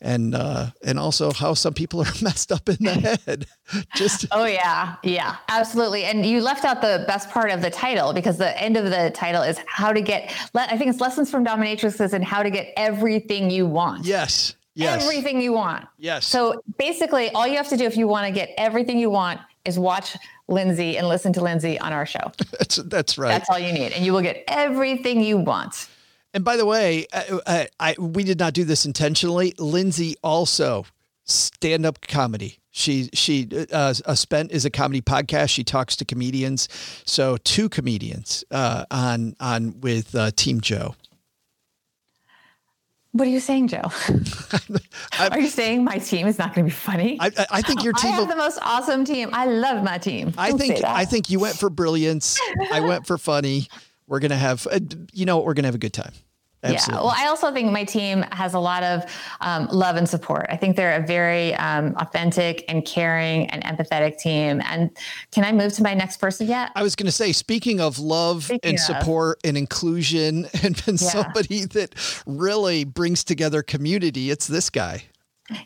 and 0.02 0.36
uh, 0.36 0.72
and 0.84 1.00
also 1.00 1.32
how 1.32 1.54
some 1.54 1.74
people 1.74 2.02
are 2.02 2.14
messed 2.22 2.52
up 2.52 2.68
in 2.68 2.78
the 2.82 3.20
head. 3.26 3.46
just 3.96 4.26
oh 4.32 4.46
yeah, 4.46 4.67
yeah, 4.68 4.96
yeah, 5.04 5.36
Absolutely. 5.50 6.04
And 6.06 6.26
you 6.26 6.42
left 6.42 6.66
out 6.66 6.82
the 6.82 7.06
best 7.08 7.30
part 7.30 7.52
of 7.52 7.62
the 7.62 7.70
title 7.70 8.14
because 8.14 8.38
the 8.38 8.62
end 8.62 8.78
of 8.78 8.86
the 8.86 9.12
title 9.14 9.42
is 9.42 9.60
how 9.66 9.94
to 9.94 10.02
get, 10.02 10.34
I 10.54 10.78
think 10.78 10.90
it's 10.90 11.00
lessons 11.00 11.32
from 11.32 11.46
dominatrixes 11.46 12.14
and 12.14 12.24
how 12.24 12.44
to 12.44 12.50
get 12.50 12.74
everything 12.76 13.50
you 13.50 13.66
want. 13.66 14.06
Yes. 14.06 14.56
Yes. 14.76 15.02
Everything 15.02 15.42
you 15.42 15.54
want. 15.54 15.88
Yes. 15.98 16.28
So 16.28 16.62
basically, 16.78 17.30
all 17.32 17.48
you 17.48 17.58
have 17.58 17.70
to 17.70 17.78
do 17.78 17.86
if 17.86 17.98
you 17.98 18.08
want 18.08 18.28
to 18.28 18.32
get 18.32 18.50
everything 18.58 19.00
you 19.00 19.10
want 19.10 19.40
is 19.66 19.80
watch 19.80 20.16
Lindsay 20.48 20.98
and 20.98 21.08
listen 21.08 21.34
to 21.34 21.42
Lindsay 21.42 21.80
on 21.80 21.94
our 21.94 22.06
show. 22.06 22.32
that's, 22.60 22.76
that's 22.76 23.18
right. 23.18 23.30
That's 23.30 23.50
all 23.50 23.58
you 23.58 23.74
need. 23.74 23.92
And 23.94 24.06
you 24.06 24.14
will 24.14 24.22
get 24.22 24.44
everything 24.48 25.22
you 25.22 25.38
want. 25.38 25.88
And 26.34 26.44
by 26.44 26.58
the 26.58 26.66
way, 26.66 27.08
I, 27.12 27.18
uh, 27.18 27.40
uh, 27.46 27.66
I, 27.80 27.96
we 27.98 28.24
did 28.24 28.38
not 28.38 28.54
do 28.54 28.64
this 28.64 28.86
intentionally. 28.86 29.56
Lindsay 29.58 30.16
also 30.22 30.86
stand 31.26 31.86
up 31.86 32.02
comedy. 32.02 32.60
She 32.78 33.10
she 33.12 33.50
uh, 33.74 33.96
uh, 34.06 34.14
spent 34.14 34.52
is 34.52 34.64
a 34.64 34.70
comedy 34.70 35.02
podcast. 35.02 35.50
She 35.50 35.64
talks 35.64 35.96
to 35.96 36.06
comedians. 36.06 36.70
So 37.08 37.38
two 37.38 37.70
comedians 37.70 38.44
uh, 38.52 38.86
on 38.92 39.36
on 39.40 39.82
with 39.82 40.14
uh, 40.14 40.30
Team 40.36 40.62
Joe. 40.62 40.94
What 43.14 43.28
are 43.28 43.32
you 43.32 43.40
saying, 43.40 43.70
Joe? 43.70 43.82
are 45.20 45.40
you 45.40 45.48
saying 45.48 45.84
my 45.84 45.98
team 45.98 46.28
is 46.28 46.38
not 46.38 46.54
going 46.54 46.68
to 46.68 46.70
be 46.70 46.76
funny? 46.76 47.18
I, 47.20 47.32
I, 47.50 47.62
think 47.64 47.84
your 47.84 47.94
team. 47.94 48.12
I 48.12 48.16
have 48.16 48.30
the 48.30 48.36
most 48.36 48.60
awesome 48.62 49.06
team. 49.06 49.32
I 49.34 49.48
love 49.48 49.84
my 49.84 49.98
team. 49.98 50.30
Don't 50.30 50.40
I 50.40 50.52
think 50.52 50.84
I 50.84 51.06
think 51.06 51.32
you 51.32 51.40
went 51.40 51.58
for 51.58 51.72
brilliance. 51.72 52.40
I 52.72 52.82
went 52.82 53.08
for 53.08 53.18
funny. 53.18 53.70
We're 54.06 54.20
gonna 54.20 54.36
have, 54.36 54.68
uh, 54.68 54.80
you 55.14 55.26
know, 55.26 55.40
we're 55.40 55.56
gonna 55.56 55.68
have 55.68 55.74
a 55.74 55.80
good 55.80 55.94
time. 55.94 56.12
Absolutely. 56.64 56.96
Yeah. 56.96 57.02
Well, 57.02 57.14
I 57.16 57.28
also 57.28 57.52
think 57.54 57.72
my 57.72 57.84
team 57.84 58.24
has 58.32 58.54
a 58.54 58.60
lot 58.60 58.84
of 58.84 59.04
um, 59.42 59.68
love 59.68 59.96
and 59.96 60.10
support. 60.10 60.48
I 60.50 60.58
think 60.58 60.76
they're 60.76 61.02
a 61.02 61.06
very 61.06 61.54
um, 61.56 61.94
authentic 61.98 62.66
and 62.68 62.84
caring 62.84 63.50
and 63.52 63.64
empathetic 63.64 64.18
team. 64.18 64.62
And 64.66 64.90
can 65.32 65.44
I 65.44 65.52
move 65.52 65.74
to 65.74 65.84
my 65.84 65.94
next 65.94 66.18
person 66.18 66.48
yet? 66.48 66.72
I 66.76 66.84
was 66.84 66.96
going 66.96 67.06
to 67.06 67.12
say, 67.12 67.32
speaking 67.32 67.80
of 67.80 68.00
love 68.00 68.46
speaking 68.46 68.72
and 68.72 68.80
support 68.80 69.40
and 69.44 69.58
inclusion 69.58 70.48
and, 70.64 70.82
and 70.88 71.00
yeah. 71.02 71.10
somebody 71.10 71.66
that 71.66 71.94
really 72.26 72.84
brings 72.84 73.24
together 73.24 73.62
community, 73.62 74.32
it's 74.32 74.48
this 74.48 74.70
guy. 74.70 75.04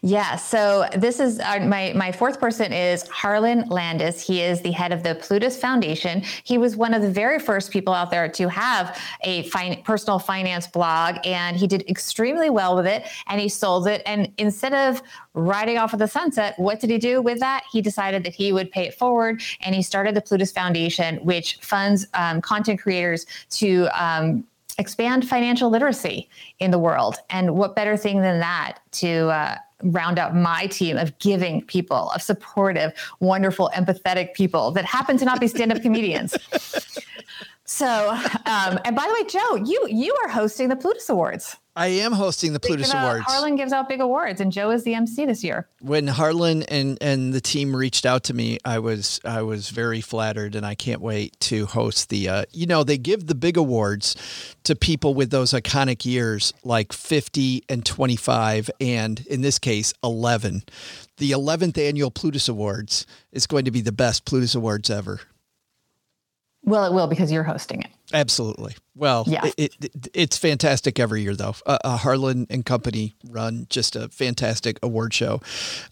Yeah. 0.02 0.36
So 0.36 0.88
this 0.96 1.20
is 1.20 1.39
our, 1.39 1.60
my 1.60 1.94
my 1.96 2.12
fourth 2.12 2.39
person 2.39 2.72
is 2.72 3.08
Harlan 3.08 3.67
Landes. 3.70 4.22
He 4.22 4.41
is 4.41 4.62
the 4.62 4.72
head 4.72 4.91
of 4.91 5.02
the 5.02 5.15
Plutus 5.15 5.58
Foundation. 5.58 6.22
He 6.44 6.60
was 6.60 6.76
one 6.76 6.94
of 6.94 7.02
the 7.02 7.10
very 7.10 7.39
first 7.39 7.72
people 7.72 7.94
out 7.94 8.12
there 8.12 8.30
to 8.30 8.48
have 8.48 9.00
a 9.22 9.44
fin- 9.50 9.82
personal 9.84 10.20
finance 10.20 10.67
blog, 10.67 11.15
and 11.26 11.58
he 11.58 11.65
did 11.65 11.84
extremely 11.89 12.50
well 12.52 12.76
with 12.76 12.86
it. 12.86 13.08
And 13.28 13.41
he 13.41 13.50
sold 13.50 13.88
it. 13.88 14.04
And 14.06 14.32
instead 14.38 14.74
of 14.74 15.02
riding 15.34 15.78
off 15.80 15.94
of 15.94 16.00
the 16.00 16.08
sunset, 16.08 16.54
what 16.58 16.80
did 16.80 16.91
he 16.91 17.00
do 17.00 17.22
with 17.22 17.39
that? 17.39 17.63
He 17.72 17.82
decided 17.82 18.24
that 18.26 18.34
he 18.34 18.54
would 18.54 18.70
pay 18.70 18.88
it 18.88 18.94
forward, 18.94 19.41
and 19.62 19.74
he 19.74 19.82
started 19.82 20.15
the 20.15 20.22
Plutus 20.22 20.52
Foundation, 20.52 21.17
which 21.26 21.58
funds 21.62 22.06
um, 22.13 22.39
content 22.41 22.80
creators 22.80 23.26
to 23.50 23.88
um, 24.00 24.44
expand 24.77 25.27
financial 25.27 25.69
literacy 25.69 26.29
in 26.60 26.71
the 26.71 26.79
world. 26.79 27.17
And 27.29 27.55
what 27.55 27.75
better 27.75 27.97
thing 27.97 28.21
than 28.21 28.39
that 28.39 28.79
to 28.93 29.29
uh, 29.29 29.55
round 29.84 30.19
out 30.19 30.36
my 30.36 30.67
team 30.67 30.97
of 30.97 31.17
giving 31.19 31.63
people, 31.63 32.12
of 32.12 32.21
supportive, 32.21 32.93
wonderful, 33.19 33.71
empathetic 33.75 34.34
people 34.34 34.71
that 34.71 34.86
happen 34.86 35.17
to 35.17 35.25
not 35.25 35.39
be 35.39 35.47
stand-up 35.47 35.81
comedians. 35.81 36.36
So, 37.65 38.10
um, 38.10 38.79
and 38.84 38.95
by 38.95 39.07
the 39.07 39.13
way, 39.13 39.29
Joe, 39.29 39.55
you 39.55 39.88
you 39.89 40.13
are 40.23 40.29
hosting 40.29 40.67
the 40.67 40.75
Plutus 40.75 41.07
Awards. 41.10 41.55
I 41.75 41.88
am 41.88 42.12
hosting 42.12 42.51
the 42.51 42.60
Plutus 42.60 42.93
Awards. 42.93 43.23
Harlan 43.25 43.55
gives 43.55 43.71
out 43.71 43.88
big 43.88 44.01
awards, 44.01 44.41
and 44.41 44.51
Joe 44.51 44.71
is 44.71 44.84
the 44.84 44.93
MC 44.93 45.25
this 45.25 45.41
year. 45.41 45.69
When 45.79 46.05
Harlan 46.07 46.63
and 46.63 46.97
and 46.99 47.34
the 47.34 47.39
team 47.39 47.73
reached 47.73 48.05
out 48.05 48.23
to 48.25 48.34
me, 48.34 48.57
I 48.65 48.79
was 48.79 49.21
I 49.23 49.41
was 49.43 49.69
very 49.69 50.01
flattered, 50.01 50.55
and 50.55 50.65
I 50.65 50.75
can't 50.75 50.99
wait 50.99 51.39
to 51.41 51.65
host 51.67 52.10
the. 52.10 52.27
Uh, 52.27 52.45
you 52.51 52.65
know, 52.65 52.84
they 52.84 52.97
give 52.97 53.27
the 53.27 53.36
big 53.36 53.55
awards 53.55 54.15
to 54.65 54.75
people 54.75 55.13
with 55.13 55.29
those 55.31 55.51
iconic 55.51 56.05
years, 56.05 56.53
like 56.65 56.91
fifty 56.91 57.63
and 57.69 57.86
twenty 57.86 58.17
five, 58.17 58.69
and 58.81 59.25
in 59.27 59.41
this 59.41 59.57
case, 59.57 59.93
eleven. 60.03 60.63
The 61.17 61.31
eleventh 61.31 61.77
annual 61.77 62.12
Plutus 62.12 62.49
Awards 62.49 63.05
is 63.31 63.47
going 63.47 63.63
to 63.65 63.71
be 63.71 63.81
the 63.81 63.91
best 63.93 64.25
Plutus 64.25 64.55
Awards 64.55 64.89
ever. 64.89 65.21
Well, 66.63 66.86
it 66.86 66.93
will 66.93 67.08
because 67.08 67.32
you're 67.32 67.43
hosting 67.43 67.82
it. 67.82 67.89
Absolutely. 68.13 68.76
Well, 68.95 69.24
yeah. 69.26 69.50
It, 69.58 69.76
it, 69.80 70.08
it's 70.13 70.38
fantastic 70.38 71.00
every 71.00 71.21
year, 71.21 71.36
though. 71.36 71.56
Uh, 71.65 71.78
uh, 71.84 71.97
Harlan 71.97 72.45
and 72.50 72.65
Company 72.65 73.15
run 73.30 73.65
just 73.69 73.95
a 73.95 74.10
fantastic 74.10 74.78
award 74.84 75.13
show. 75.13 75.41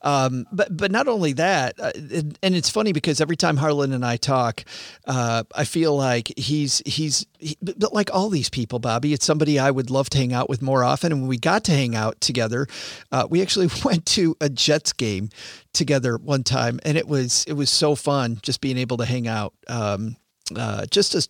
Um, 0.02 0.46
but 0.52 0.76
but 0.76 0.92
not 0.92 1.08
only 1.08 1.34
that, 1.34 1.80
uh, 1.80 1.92
and, 1.96 2.38
and, 2.44 2.56
it's 2.56 2.70
funny 2.70 2.92
because 2.92 3.22
every 3.22 3.38
time 3.38 3.58
Harlan 3.58 3.94
and 3.94 4.06
I 4.06 4.18
talk, 4.18 4.64
uh, 5.06 5.44
I 5.56 5.64
feel 5.64 5.96
like 5.96 6.32
he's 6.38 6.84
he's 6.86 7.26
he, 7.40 7.58
but 7.62 7.94
like 7.94 8.14
all 8.14 8.30
these 8.30 8.50
people, 8.50 8.80
Bobby. 8.80 9.14
It's 9.14 9.26
somebody 9.26 9.58
I 9.58 9.72
would 9.72 9.90
love 9.90 10.10
to 10.12 10.18
hang 10.18 10.34
out 10.34 10.50
with 10.50 10.62
more 10.62 10.84
often. 10.84 11.12
And 11.12 11.22
when 11.22 11.30
we 11.30 11.38
got 11.38 11.64
to 11.66 11.72
hang 11.72 11.96
out 11.96 12.20
together, 12.22 12.68
uh, 13.12 13.26
we 13.30 13.42
actually 13.42 13.70
went 13.86 14.06
to 14.08 14.36
a 14.42 14.50
Jets 14.50 14.94
game 14.94 15.30
together 15.74 16.18
one 16.18 16.44
time, 16.44 16.80
and 16.84 16.98
it 16.98 17.08
was 17.08 17.46
it 17.48 17.54
was 17.54 17.70
so 17.70 17.96
fun 17.96 18.40
just 18.44 18.62
being 18.62 18.78
able 18.78 18.98
to 18.98 19.06
hang 19.06 19.28
out. 19.28 19.54
Um, 19.68 20.18
uh, 20.56 20.86
just 20.90 21.16
a, 21.16 21.28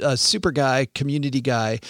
a, 0.00 0.16
super 0.16 0.50
guy, 0.50 0.86
community 0.94 1.40
guy. 1.40 1.80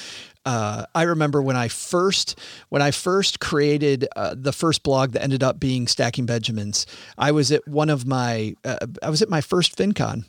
Uh, 0.44 0.84
I 0.94 1.02
remember 1.02 1.42
when 1.42 1.56
I 1.56 1.68
first 1.68 2.38
when 2.68 2.80
I 2.80 2.92
first 2.92 3.40
created 3.40 4.06
uh, 4.14 4.34
the 4.36 4.52
first 4.52 4.82
blog 4.82 5.12
that 5.12 5.22
ended 5.22 5.42
up 5.42 5.58
being 5.58 5.88
Stacking 5.88 6.26
Benjamins. 6.26 6.86
I 7.18 7.32
was 7.32 7.50
at 7.50 7.66
one 7.66 7.90
of 7.90 8.06
my 8.06 8.54
uh, 8.64 8.86
I 9.02 9.10
was 9.10 9.22
at 9.22 9.28
my 9.28 9.40
first 9.40 9.76
FinCon 9.76 10.24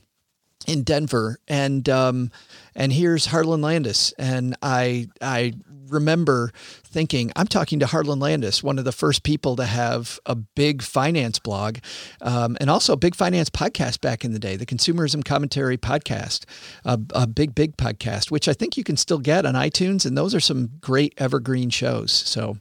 in 0.65 0.83
Denver, 0.83 1.37
and 1.47 1.87
um, 1.89 2.31
and 2.75 2.91
here's 2.91 3.27
Harlan 3.27 3.61
Landes, 3.61 4.13
and 4.17 4.55
I 4.61 5.07
I 5.21 5.53
remember 5.89 6.51
thinking, 6.83 7.31
I'm 7.35 7.47
talking 7.47 7.79
to 7.79 7.85
Harlan 7.85 8.19
Landes, 8.19 8.63
one 8.63 8.79
of 8.79 8.85
the 8.85 8.91
first 8.91 9.23
people 9.23 9.55
to 9.57 9.65
have 9.65 10.19
a 10.25 10.35
big 10.35 10.81
finance 10.81 11.39
blog 11.39 11.77
um, 12.21 12.57
and 12.59 12.69
also 12.69 12.93
a 12.93 12.97
big 12.97 13.15
finance 13.15 13.49
podcast 13.49 14.01
back 14.01 14.25
in 14.25 14.33
the 14.33 14.39
day, 14.39 14.55
the 14.55 14.65
Consumerism 14.65 15.23
Commentary 15.23 15.77
podcast, 15.77 16.45
a, 16.85 16.99
a, 17.11 17.27
big, 17.27 17.55
big 17.55 17.77
podcast, 17.77 18.31
which 18.31 18.47
I 18.47 18.53
think 18.53 18.77
you 18.77 18.83
can 18.83 18.97
still 18.97 19.19
get 19.19 19.45
on 19.45 19.53
iTunes. 19.53 20.05
And 20.05 20.17
those 20.17 20.33
are 20.33 20.39
some 20.39 20.71
great 20.81 21.13
evergreen 21.17 21.69
shows. 21.69 22.11
So 22.11 22.57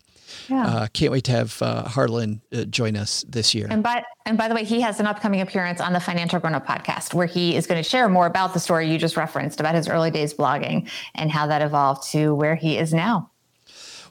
yeah. 0.49 0.67
Uh, 0.67 0.87
can't 0.89 1.13
wait 1.13 1.25
to 1.25 1.33
have 1.33 1.61
uh, 1.63 1.85
Harlan 1.85 2.43
uh, 2.53 2.65
join 2.65 2.97
us 2.97 3.25
this 3.29 3.55
year. 3.55 3.67
And 3.71 3.83
by 3.83 4.03
and 4.25 4.37
by 4.37 4.49
the 4.49 4.55
way, 4.55 4.65
he 4.65 4.81
has 4.81 5.01
an 5.01 5.07
upcoming 5.07 5.41
appearance 5.41 5.81
on 5.81 5.93
the 5.93 6.01
Financial 6.01 6.39
Grown 6.39 6.55
Up 6.55 6.67
podcast, 6.67 7.15
where 7.15 7.27
he 7.27 7.57
is 7.57 7.67
going 7.67 7.83
to 7.83 7.89
share 7.89 8.09
more 8.09 8.27
about 8.27 8.55
the 8.55 8.61
story 8.61 8.91
you 8.91 8.99
just 8.99 9.17
referenced 9.17 9.61
about 9.61 9.75
his 9.75 9.89
early 9.89 10.11
days 10.11 10.35
blogging 10.35 10.89
and 11.15 11.31
how 11.31 11.47
that 11.47 11.63
evolved 11.63 12.11
to 12.11 12.35
where 12.35 12.55
he 12.55 12.79
is 12.79 12.93
now 12.93 13.31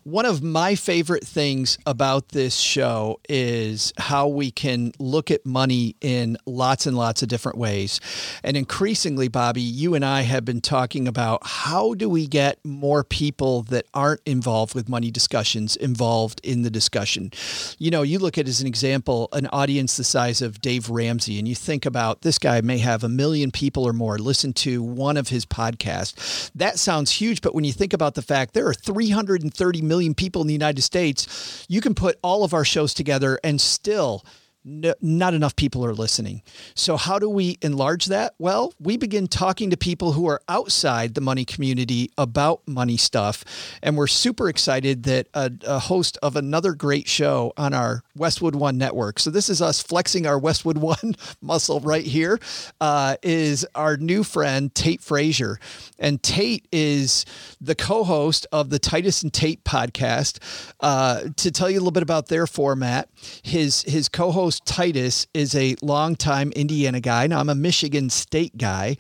one 0.05 0.27
of 0.27 0.43
my 0.43 0.75
favorite 0.75 1.25
things 1.25 1.79
about 1.87 2.29
this 2.29 2.57
show 2.57 3.19
is 3.27 3.91
how 3.97 4.27
we 4.27 4.51
can 4.51 4.93
look 4.99 5.31
at 5.31 5.43
money 5.47 5.95
in 5.99 6.37
lots 6.45 6.85
and 6.85 6.95
lots 6.95 7.23
of 7.23 7.27
different 7.27 7.57
ways. 7.57 7.99
And 8.43 8.55
increasingly, 8.55 9.29
Bobby, 9.29 9.63
you 9.63 9.95
and 9.95 10.05
I 10.05 10.21
have 10.21 10.45
been 10.45 10.61
talking 10.61 11.07
about 11.07 11.39
how 11.43 11.95
do 11.95 12.07
we 12.07 12.27
get 12.27 12.63
more 12.63 13.03
people 13.03 13.63
that 13.63 13.87
aren't 13.95 14.21
involved 14.27 14.75
with 14.75 14.87
money 14.87 15.09
discussions 15.09 15.75
involved 15.75 16.39
in 16.43 16.61
the 16.61 16.69
discussion. 16.69 17.31
You 17.79 17.89
know, 17.89 18.03
you 18.03 18.19
look 18.19 18.37
at 18.37 18.47
as 18.47 18.61
an 18.61 18.67
example 18.67 19.27
an 19.33 19.47
audience 19.47 19.97
the 19.97 20.03
size 20.03 20.39
of 20.39 20.61
Dave 20.61 20.87
Ramsey, 20.87 21.39
and 21.39 21.47
you 21.47 21.55
think 21.55 21.83
about 21.83 22.21
this 22.21 22.37
guy 22.37 22.61
may 22.61 22.77
have 22.77 23.03
a 23.03 23.09
million 23.09 23.49
people 23.49 23.83
or 23.83 23.91
more 23.91 24.19
listen 24.19 24.53
to 24.53 24.83
one 24.83 25.17
of 25.17 25.29
his 25.29 25.47
podcasts. 25.47 26.51
That 26.53 26.77
sounds 26.77 27.09
huge, 27.09 27.41
but 27.41 27.55
when 27.55 27.63
you 27.63 27.73
think 27.73 27.91
about 27.91 28.13
the 28.13 28.21
fact 28.21 28.53
there 28.53 28.67
are 28.67 28.73
330 28.75 29.81
million 29.81 29.94
million 29.95 30.13
people 30.13 30.41
in 30.41 30.47
the 30.47 30.53
United 30.53 30.81
States, 30.81 31.65
you 31.69 31.79
can 31.79 31.95
put 31.95 32.19
all 32.21 32.43
of 32.43 32.53
our 32.53 32.65
shows 32.65 32.93
together 32.93 33.39
and 33.45 33.61
still 33.61 34.25
not 34.65 35.35
enough 35.35 35.55
people 35.55 35.85
are 35.85 35.93
listening. 35.93 36.41
So, 36.73 36.97
how 36.97 37.19
do 37.19 37.29
we 37.29 37.57
enlarge 37.61 38.07
that? 38.07 38.33
Well, 38.39 38.73
we 38.79 38.97
begin 38.97 39.27
talking 39.27 39.69
to 39.69 39.77
people 39.77 40.13
who 40.13 40.27
are 40.27 40.41
outside 40.49 41.13
the 41.13 41.21
money 41.21 41.45
community 41.45 42.09
about 42.17 42.67
money 42.67 42.97
stuff. 42.97 43.45
And 43.83 43.95
we're 43.95 44.07
super 44.07 44.49
excited 44.49 45.03
that 45.03 45.27
a, 45.35 45.51
a, 45.67 45.79
host 45.79 46.17
of 46.23 46.35
another 46.35 46.73
great 46.73 47.07
show 47.07 47.53
on 47.57 47.75
our 47.75 48.01
Westwood 48.15 48.55
One 48.55 48.79
network. 48.79 49.19
So, 49.19 49.29
this 49.29 49.49
is 49.49 49.61
us 49.61 49.83
flexing 49.83 50.25
our 50.25 50.39
Westwood 50.39 50.79
One 50.79 51.15
muscle 51.41 51.79
right 51.81 52.05
here. 52.05 52.39
Uh, 52.81 53.17
is 53.21 53.67
our 53.75 53.97
new 53.97 54.23
friend, 54.23 54.73
Tate 54.73 55.01
Frazier. 55.01 55.59
And 55.99 56.23
Tate 56.23 56.67
is 56.71 57.25
the 57.61 57.75
co 57.75 58.03
host 58.03 58.47
of 58.51 58.71
the 58.71 58.79
Titus 58.79 59.21
and 59.21 59.31
Tate 59.31 59.63
podcast. 59.63 60.39
Uh, 60.79 61.25
to 61.37 61.51
tell 61.51 61.69
you 61.69 61.77
a 61.77 61.81
little 61.81 61.91
bit 61.91 62.03
about 62.03 62.29
their 62.29 62.47
format, 62.47 63.09
his, 63.43 63.83
his 63.83 64.09
co 64.09 64.31
host 64.31 64.54
Titus 64.61 65.27
is 65.33 65.55
a 65.55 65.75
longtime 65.81 66.51
Indiana 66.51 66.99
guy. 66.99 67.27
Now 67.27 67.39
I'm 67.39 67.49
a 67.49 67.55
Michigan 67.55 68.09
State 68.09 68.57
guy, 68.57 68.97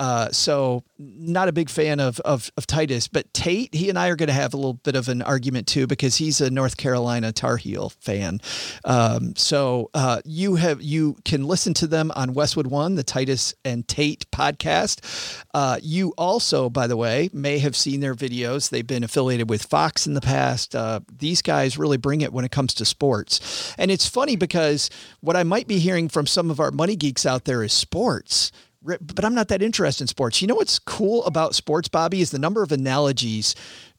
uh, 0.00 0.30
so 0.30 0.84
not 0.98 1.48
a 1.48 1.52
big 1.52 1.68
fan 1.68 2.00
of, 2.00 2.20
of, 2.20 2.50
of 2.56 2.66
Titus, 2.66 3.08
but 3.08 3.32
Tate, 3.32 3.74
he 3.74 3.88
and 3.88 3.98
I 3.98 4.08
are 4.08 4.16
going 4.16 4.28
to 4.28 4.32
have 4.32 4.54
a 4.54 4.56
little 4.56 4.74
bit 4.74 4.94
of 4.94 5.08
an 5.08 5.22
argument 5.22 5.66
too 5.66 5.86
because 5.86 6.16
he's 6.16 6.40
a 6.40 6.50
North 6.50 6.76
Carolina 6.76 7.32
Tar 7.32 7.56
Heel 7.56 7.90
fan. 8.00 8.40
Um, 8.84 9.34
so 9.36 9.90
uh, 9.94 10.20
you 10.24 10.56
have 10.56 10.80
you 10.82 11.16
can 11.24 11.44
listen 11.44 11.74
to 11.74 11.86
them 11.86 12.12
on 12.14 12.34
Westwood 12.34 12.68
One, 12.68 12.94
the 12.94 13.02
Titus 13.02 13.54
and 13.64 13.86
Tate 13.86 14.30
podcast. 14.30 15.44
Uh, 15.52 15.78
you 15.82 16.14
also, 16.16 16.70
by 16.70 16.86
the 16.86 16.96
way, 16.96 17.28
may 17.32 17.58
have 17.58 17.76
seen 17.76 18.00
their 18.00 18.14
videos. 18.14 18.70
They've 18.70 18.86
been 18.86 19.04
affiliated 19.04 19.50
with 19.50 19.64
Fox 19.64 20.06
in 20.06 20.14
the 20.14 20.20
past. 20.20 20.74
Uh, 20.74 21.00
these 21.16 21.42
guys 21.42 21.78
really 21.78 21.96
bring 21.96 22.20
it 22.20 22.32
when 22.32 22.44
it 22.44 22.50
comes 22.50 22.74
to 22.74 22.84
sports, 22.84 23.74
and 23.78 23.90
it's 23.90 24.08
funny 24.08 24.36
because 24.36 24.90
what 25.20 25.36
I 25.36 25.42
might 25.42 25.66
be 25.66 25.78
hearing 25.78 26.08
from 26.08 26.26
some 26.26 26.50
of 26.50 26.60
our 26.60 26.70
money 26.70 26.96
geeks 26.96 27.26
out 27.26 27.44
there 27.44 27.62
is 27.62 27.72
sports 27.72 28.52
but 28.82 29.24
I'm 29.24 29.34
not 29.34 29.48
that 29.48 29.62
interested 29.62 30.04
in 30.04 30.08
sports. 30.08 30.40
You 30.40 30.48
know 30.48 30.54
what's 30.54 30.78
cool 30.78 31.24
about 31.24 31.54
sports, 31.54 31.88
Bobby, 31.88 32.20
is 32.20 32.30
the 32.30 32.38
number 32.38 32.62
of 32.62 32.72
analogies 32.72 33.54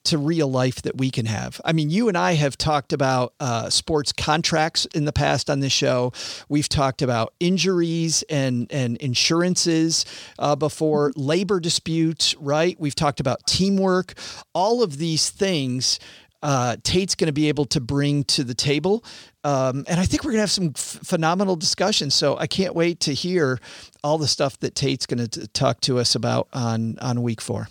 to 0.05 0.17
real 0.17 0.49
life 0.49 0.81
that 0.83 0.97
we 0.97 1.11
can 1.11 1.25
have. 1.25 1.59
I 1.65 1.73
mean, 1.73 1.89
you 1.89 2.07
and 2.07 2.17
I 2.17 2.33
have 2.33 2.57
talked 2.57 2.93
about 2.93 3.33
uh, 3.39 3.69
sports 3.69 4.13
contracts 4.13 4.85
in 4.95 5.05
the 5.05 5.11
past 5.11 5.49
on 5.49 5.59
this 5.59 5.73
show. 5.73 6.13
We've 6.47 6.69
talked 6.69 7.01
about 7.01 7.33
injuries 7.39 8.23
and 8.29 8.71
and 8.71 8.97
insurances 8.97 10.05
uh, 10.37 10.55
before, 10.55 11.09
mm-hmm. 11.09 11.21
labor 11.21 11.59
disputes, 11.59 12.35
right? 12.37 12.79
We've 12.79 12.95
talked 12.95 13.19
about 13.19 13.45
teamwork. 13.45 14.13
All 14.53 14.81
of 14.81 14.97
these 14.97 15.29
things 15.29 15.99
uh, 16.41 16.77
Tate's 16.83 17.15
going 17.15 17.27
to 17.27 17.33
be 17.33 17.49
able 17.49 17.65
to 17.65 17.81
bring 17.81 18.23
to 18.25 18.43
the 18.43 18.53
table. 18.53 19.03
Um, 19.43 19.85
and 19.87 19.99
I 19.99 20.05
think 20.05 20.23
we're 20.23 20.31
going 20.31 20.39
to 20.39 20.41
have 20.41 20.51
some 20.51 20.73
f- 20.75 20.99
phenomenal 21.03 21.55
discussions. 21.55 22.13
So 22.13 22.37
I 22.37 22.47
can't 22.47 22.75
wait 22.75 22.99
to 23.01 23.13
hear 23.13 23.59
all 24.03 24.17
the 24.17 24.27
stuff 24.27 24.59
that 24.59 24.75
Tate's 24.75 25.05
going 25.05 25.25
to 25.27 25.47
talk 25.47 25.79
to 25.81 25.97
us 25.99 26.15
about 26.15 26.47
on 26.53 26.97
on 26.99 27.21
week 27.23 27.41
four. 27.41 27.69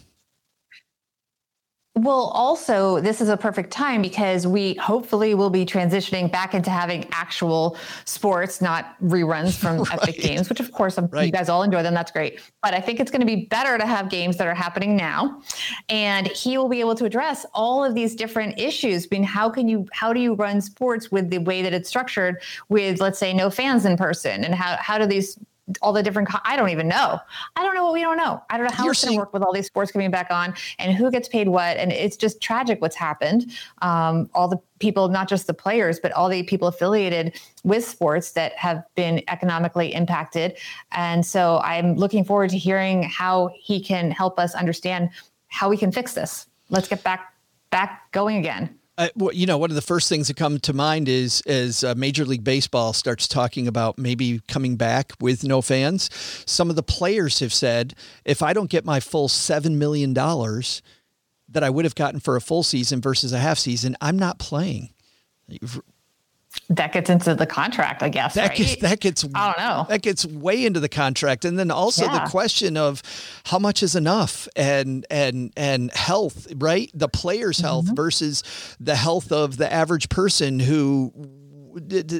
Well, 1.98 2.30
also, 2.32 3.00
this 3.00 3.20
is 3.20 3.28
a 3.28 3.36
perfect 3.36 3.72
time 3.72 4.02
because 4.02 4.46
we 4.46 4.74
hopefully 4.74 5.34
will 5.34 5.50
be 5.50 5.66
transitioning 5.66 6.30
back 6.30 6.54
into 6.54 6.70
having 6.70 7.08
actual 7.10 7.76
sports, 8.04 8.60
not 8.60 8.94
reruns 9.02 9.56
from 9.56 9.78
right. 9.82 10.02
Epic 10.02 10.20
Games, 10.20 10.48
which, 10.48 10.60
of 10.60 10.70
course, 10.70 10.96
um, 10.96 11.08
right. 11.10 11.26
you 11.26 11.32
guys 11.32 11.48
all 11.48 11.64
enjoy 11.64 11.82
them. 11.82 11.94
That's 11.94 12.12
great. 12.12 12.40
But 12.62 12.72
I 12.72 12.80
think 12.80 13.00
it's 13.00 13.10
going 13.10 13.20
to 13.20 13.26
be 13.26 13.46
better 13.46 13.76
to 13.76 13.84
have 13.84 14.10
games 14.10 14.36
that 14.36 14.46
are 14.46 14.54
happening 14.54 14.96
now. 14.96 15.42
And 15.88 16.28
he 16.28 16.56
will 16.56 16.68
be 16.68 16.78
able 16.78 16.94
to 16.94 17.04
address 17.04 17.44
all 17.52 17.84
of 17.84 17.96
these 17.96 18.14
different 18.14 18.60
issues. 18.60 19.06
I 19.06 19.08
mean, 19.10 19.24
how 19.24 19.50
can 19.50 19.66
you, 19.66 19.88
how 19.92 20.12
do 20.12 20.20
you 20.20 20.34
run 20.34 20.60
sports 20.60 21.10
with 21.10 21.30
the 21.30 21.38
way 21.38 21.62
that 21.62 21.72
it's 21.72 21.88
structured 21.88 22.42
with, 22.68 23.00
let's 23.00 23.18
say, 23.18 23.32
no 23.32 23.50
fans 23.50 23.84
in 23.84 23.96
person? 23.96 24.44
And 24.44 24.54
how, 24.54 24.76
how 24.78 24.98
do 24.98 25.06
these 25.06 25.36
all 25.82 25.92
the 25.92 26.02
different 26.02 26.28
i 26.44 26.56
don't 26.56 26.70
even 26.70 26.88
know. 26.88 27.20
I 27.56 27.62
don't 27.62 27.74
know 27.74 27.84
what 27.84 27.92
we 27.92 28.00
don't 28.00 28.16
know. 28.16 28.42
I 28.50 28.56
don't 28.56 28.66
know 28.66 28.72
how 28.72 28.84
You're 28.84 28.92
it's 28.92 29.04
going 29.04 29.14
to 29.14 29.18
work 29.18 29.32
with 29.32 29.42
all 29.42 29.52
these 29.52 29.66
sports 29.66 29.92
coming 29.92 30.10
back 30.10 30.30
on 30.30 30.54
and 30.78 30.96
who 30.96 31.10
gets 31.10 31.28
paid 31.28 31.48
what. 31.48 31.76
And 31.76 31.92
it's 31.92 32.16
just 32.16 32.40
tragic 32.40 32.80
what's 32.80 32.96
happened. 32.96 33.52
Um, 33.82 34.30
all 34.34 34.48
the 34.48 34.58
people 34.78 35.08
not 35.08 35.28
just 35.28 35.46
the 35.46 35.54
players 35.54 35.98
but 35.98 36.12
all 36.12 36.28
the 36.28 36.44
people 36.44 36.68
affiliated 36.68 37.38
with 37.64 37.84
sports 37.84 38.32
that 38.32 38.52
have 38.52 38.84
been 38.94 39.22
economically 39.28 39.92
impacted. 39.92 40.56
And 40.92 41.26
so 41.26 41.58
i'm 41.64 41.96
looking 41.96 42.24
forward 42.24 42.50
to 42.50 42.58
hearing 42.58 43.02
how 43.02 43.50
he 43.58 43.80
can 43.80 44.10
help 44.10 44.38
us 44.38 44.54
understand 44.54 45.10
how 45.48 45.68
we 45.68 45.76
can 45.76 45.90
fix 45.90 46.14
this. 46.14 46.46
Let's 46.70 46.88
get 46.88 47.02
back 47.02 47.32
back 47.70 48.10
going 48.12 48.36
again 48.36 48.77
uh, 48.98 49.08
you 49.32 49.46
know, 49.46 49.56
one 49.56 49.70
of 49.70 49.76
the 49.76 49.80
first 49.80 50.08
things 50.08 50.26
that 50.26 50.36
come 50.36 50.58
to 50.58 50.72
mind 50.72 51.08
is 51.08 51.40
as 51.46 51.84
uh, 51.84 51.94
Major 51.96 52.24
League 52.24 52.42
Baseball 52.42 52.92
starts 52.92 53.28
talking 53.28 53.68
about 53.68 53.96
maybe 53.96 54.40
coming 54.48 54.76
back 54.76 55.12
with 55.20 55.44
no 55.44 55.62
fans. 55.62 56.10
Some 56.46 56.68
of 56.68 56.76
the 56.76 56.82
players 56.82 57.38
have 57.38 57.54
said, 57.54 57.94
if 58.24 58.42
I 58.42 58.52
don't 58.52 58.68
get 58.68 58.84
my 58.84 58.98
full 58.98 59.28
seven 59.28 59.78
million 59.78 60.12
dollars, 60.12 60.82
that 61.48 61.62
I 61.62 61.70
would 61.70 61.84
have 61.84 61.94
gotten 61.94 62.20
for 62.20 62.36
a 62.36 62.40
full 62.40 62.62
season 62.62 63.00
versus 63.00 63.32
a 63.32 63.38
half 63.38 63.58
season, 63.58 63.96
I'm 64.00 64.18
not 64.18 64.38
playing. 64.38 64.90
That 66.70 66.92
gets 66.92 67.08
into 67.08 67.34
the 67.34 67.46
contract, 67.46 68.02
I 68.02 68.10
guess. 68.10 68.34
That 68.34 68.48
right? 68.48 68.58
gets 68.58 68.76
that 68.82 69.00
gets 69.00 69.24
I 69.34 69.46
don't 69.46 69.58
know. 69.58 69.86
That 69.88 70.02
gets 70.02 70.26
way 70.26 70.66
into 70.66 70.80
the 70.80 70.88
contract, 70.88 71.46
and 71.46 71.58
then 71.58 71.70
also 71.70 72.04
yeah. 72.04 72.24
the 72.24 72.30
question 72.30 72.76
of 72.76 73.02
how 73.44 73.58
much 73.58 73.82
is 73.82 73.96
enough, 73.96 74.48
and 74.54 75.06
and 75.10 75.50
and 75.56 75.90
health, 75.92 76.46
right? 76.56 76.90
The 76.92 77.08
player's 77.08 77.58
health 77.58 77.86
mm-hmm. 77.86 77.94
versus 77.94 78.42
the 78.78 78.96
health 78.96 79.32
of 79.32 79.56
the 79.56 79.72
average 79.72 80.10
person 80.10 80.60
who 80.60 81.12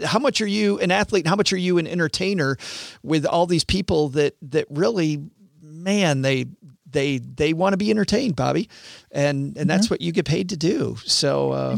how 0.05 0.19
much 0.19 0.41
are 0.41 0.47
you 0.47 0.79
an 0.79 0.91
athlete 0.91 1.27
how 1.27 1.37
much 1.37 1.53
are 1.53 1.59
you 1.59 1.79
an 1.79 1.87
entertainer 1.87 2.57
with 3.03 3.27
all 3.27 3.47
these 3.47 3.65
people 3.65 4.09
that 4.11 4.37
that 4.41 4.67
really 4.71 5.21
man 5.61 6.23
they 6.23 6.47
they 6.89 7.19
they 7.19 7.53
want 7.53 7.73
to 7.73 7.77
be 7.77 7.91
entertained 7.91 8.37
bobby 8.37 8.69
and 9.11 9.29
and 9.29 9.57
mm-hmm. 9.57 9.69
that's 9.69 9.91
what 9.91 10.01
you 10.01 10.13
get 10.13 10.25
paid 10.25 10.51
to 10.51 10.57
do 10.57 10.97
so 11.05 11.51
uh, 11.53 11.77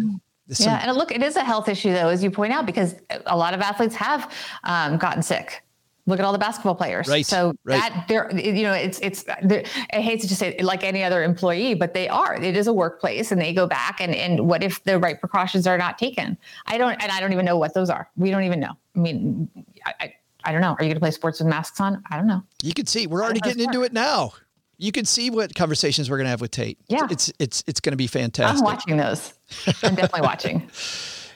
yeah 0.58 0.80
and 0.82 0.96
look 0.96 1.12
it 1.12 1.22
is 1.22 1.36
a 1.36 1.44
health 1.44 1.68
issue 1.68 1.92
though 1.92 2.08
as 2.08 2.22
you 2.22 2.30
point 2.30 2.52
out 2.52 2.66
because 2.66 2.94
a 3.26 3.36
lot 3.36 3.54
of 3.54 3.60
athletes 3.60 3.94
have 3.94 4.32
um, 4.64 4.96
gotten 4.96 5.22
sick 5.22 5.62
look 6.10 6.18
at 6.18 6.24
all 6.24 6.32
the 6.32 6.38
basketball 6.38 6.74
players. 6.74 7.08
Right. 7.08 7.24
So 7.24 7.54
right. 7.64 7.80
that 7.80 8.04
they're, 8.08 8.30
you 8.36 8.62
know, 8.62 8.72
it's, 8.72 8.98
it's, 9.00 9.24
I 9.28 10.00
hate 10.00 10.20
to 10.20 10.28
just 10.28 10.40
say 10.40 10.58
like 10.60 10.84
any 10.84 11.02
other 11.02 11.22
employee, 11.22 11.74
but 11.74 11.94
they 11.94 12.08
are, 12.08 12.34
it 12.34 12.56
is 12.56 12.66
a 12.66 12.72
workplace 12.72 13.32
and 13.32 13.40
they 13.40 13.54
go 13.54 13.66
back 13.66 14.00
and, 14.00 14.14
and 14.14 14.48
what 14.48 14.62
if 14.62 14.82
the 14.84 14.98
right 14.98 15.18
precautions 15.18 15.66
are 15.66 15.78
not 15.78 15.98
taken? 15.98 16.36
I 16.66 16.76
don't, 16.76 17.00
and 17.02 17.10
I 17.10 17.20
don't 17.20 17.32
even 17.32 17.44
know 17.44 17.56
what 17.56 17.72
those 17.72 17.88
are. 17.88 18.10
We 18.16 18.30
don't 18.30 18.44
even 18.44 18.60
know. 18.60 18.72
I 18.96 18.98
mean, 18.98 19.48
I, 19.86 19.94
I, 20.00 20.14
I 20.44 20.52
don't 20.52 20.60
know. 20.60 20.72
Are 20.78 20.82
you 20.82 20.88
going 20.88 20.94
to 20.94 21.00
play 21.00 21.10
sports 21.10 21.38
with 21.38 21.48
masks 21.48 21.80
on? 21.80 22.02
I 22.10 22.16
don't 22.16 22.26
know. 22.26 22.42
You 22.62 22.74
can 22.74 22.86
see 22.86 23.06
we're 23.06 23.22
already 23.22 23.40
getting 23.40 23.62
into 23.62 23.82
it 23.82 23.92
now. 23.92 24.32
You 24.80 24.92
can 24.92 25.04
see 25.04 25.30
what 25.30 25.54
conversations 25.54 26.10
we're 26.10 26.16
going 26.16 26.24
to 26.24 26.30
have 26.30 26.40
with 26.40 26.50
Tate. 26.52 26.78
Yeah. 26.88 27.06
It's, 27.10 27.32
it's, 27.38 27.62
it's 27.66 27.80
going 27.80 27.92
to 27.92 27.96
be 27.96 28.06
fantastic. 28.06 28.58
I'm 28.58 28.64
watching 28.64 28.96
those. 28.96 29.34
I'm 29.82 29.94
definitely 29.94 30.22
watching. 30.22 30.70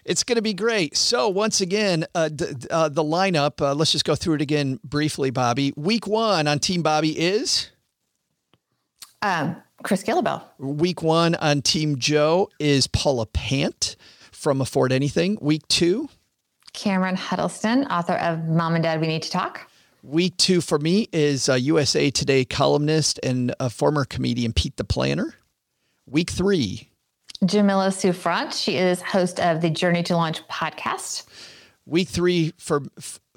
It's 0.04 0.22
going 0.22 0.36
to 0.36 0.42
be 0.42 0.52
great. 0.52 0.98
So 0.98 1.30
once 1.30 1.62
again, 1.62 2.04
uh, 2.14 2.28
d- 2.28 2.52
uh, 2.70 2.90
the 2.90 3.02
lineup. 3.02 3.60
Uh, 3.60 3.74
let's 3.74 3.90
just 3.90 4.04
go 4.04 4.14
through 4.14 4.34
it 4.34 4.42
again 4.42 4.78
briefly, 4.84 5.30
Bobby. 5.30 5.72
Week 5.76 6.06
one 6.06 6.46
on 6.46 6.58
Team 6.58 6.82
Bobby 6.82 7.18
is 7.18 7.70
um, 9.22 9.56
Chris 9.82 10.02
Guillebeau. 10.02 10.42
Week 10.58 11.02
one 11.02 11.34
on 11.36 11.62
Team 11.62 11.98
Joe 11.98 12.50
is 12.60 12.86
Paula 12.86 13.24
Pant 13.24 13.96
from 14.30 14.60
Afford 14.60 14.92
Anything. 14.92 15.38
Week 15.40 15.66
two, 15.68 16.10
Cameron 16.74 17.16
Huddleston, 17.16 17.86
author 17.86 18.14
of 18.14 18.44
Mom 18.44 18.74
and 18.74 18.84
Dad, 18.84 19.00
We 19.00 19.06
Need 19.06 19.22
to 19.22 19.30
Talk. 19.30 19.70
Week 20.06 20.36
two 20.36 20.60
for 20.60 20.78
me 20.78 21.08
is 21.14 21.48
USA 21.48 22.10
Today 22.10 22.44
columnist 22.44 23.18
and 23.22 23.54
a 23.58 23.70
former 23.70 24.04
comedian 24.04 24.52
Pete 24.52 24.76
the 24.76 24.84
Planner. 24.84 25.32
Week 26.04 26.28
three, 26.28 26.90
Jamila 27.42 27.90
Souffrant. 27.90 28.52
She 28.52 28.76
is 28.76 29.00
host 29.00 29.40
of 29.40 29.62
the 29.62 29.70
Journey 29.70 30.02
to 30.02 30.14
Launch 30.14 30.46
podcast. 30.46 31.24
Week 31.86 32.06
three 32.06 32.52
for 32.58 32.82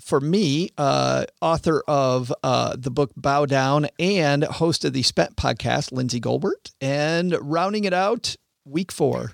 for 0.01 0.19
me, 0.19 0.71
uh, 0.77 1.23
author 1.39 1.84
of 1.88 2.34
uh, 2.43 2.75
the 2.77 2.91
book 2.91 3.12
Bow 3.15 3.45
Down 3.45 3.88
and 3.97 4.43
host 4.43 4.84
of 4.84 4.91
the 4.91 5.03
Spent 5.03 5.38
podcast, 5.38 5.93
Lindsay 5.93 6.19
Goldwert. 6.19 6.73
And 6.82 7.38
rounding 7.39 7.86
it 7.86 7.93
out, 7.93 8.36
week 8.65 8.91
four, 8.91 9.32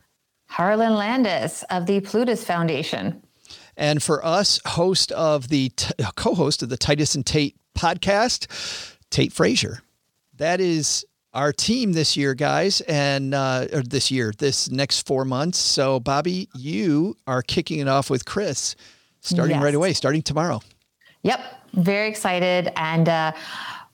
Harlan 0.49 0.93
Landes 0.93 1.63
of 1.71 1.87
the 1.87 1.99
Plutus 2.01 2.45
Foundation. 2.45 3.23
And 3.75 4.01
for 4.01 4.23
us, 4.25 4.59
host 4.65 5.11
of 5.11 5.49
the 5.49 5.71
co-host 6.15 6.63
of 6.63 6.69
the 6.69 6.77
Titus 6.77 7.15
and 7.15 7.25
Tate 7.25 7.55
podcast, 7.77 8.97
Tate 9.09 9.33
Frazier. 9.33 9.81
That 10.37 10.59
is 10.59 11.05
our 11.33 11.51
team 11.51 11.93
this 11.93 12.15
year, 12.15 12.33
guys, 12.33 12.81
and 12.81 13.33
uh, 13.33 13.67
or 13.73 13.81
this 13.81 14.11
year, 14.11 14.33
this 14.37 14.69
next 14.69 15.07
four 15.07 15.25
months. 15.25 15.57
So, 15.57 15.99
Bobby, 15.99 16.49
you 16.55 17.17
are 17.25 17.41
kicking 17.41 17.79
it 17.79 17.87
off 17.87 18.09
with 18.09 18.25
Chris, 18.25 18.75
starting 19.21 19.55
yes. 19.55 19.63
right 19.63 19.75
away, 19.75 19.93
starting 19.93 20.21
tomorrow. 20.21 20.61
Yep, 21.23 21.41
very 21.73 22.09
excited, 22.09 22.71
and 22.75 23.09
uh, 23.09 23.31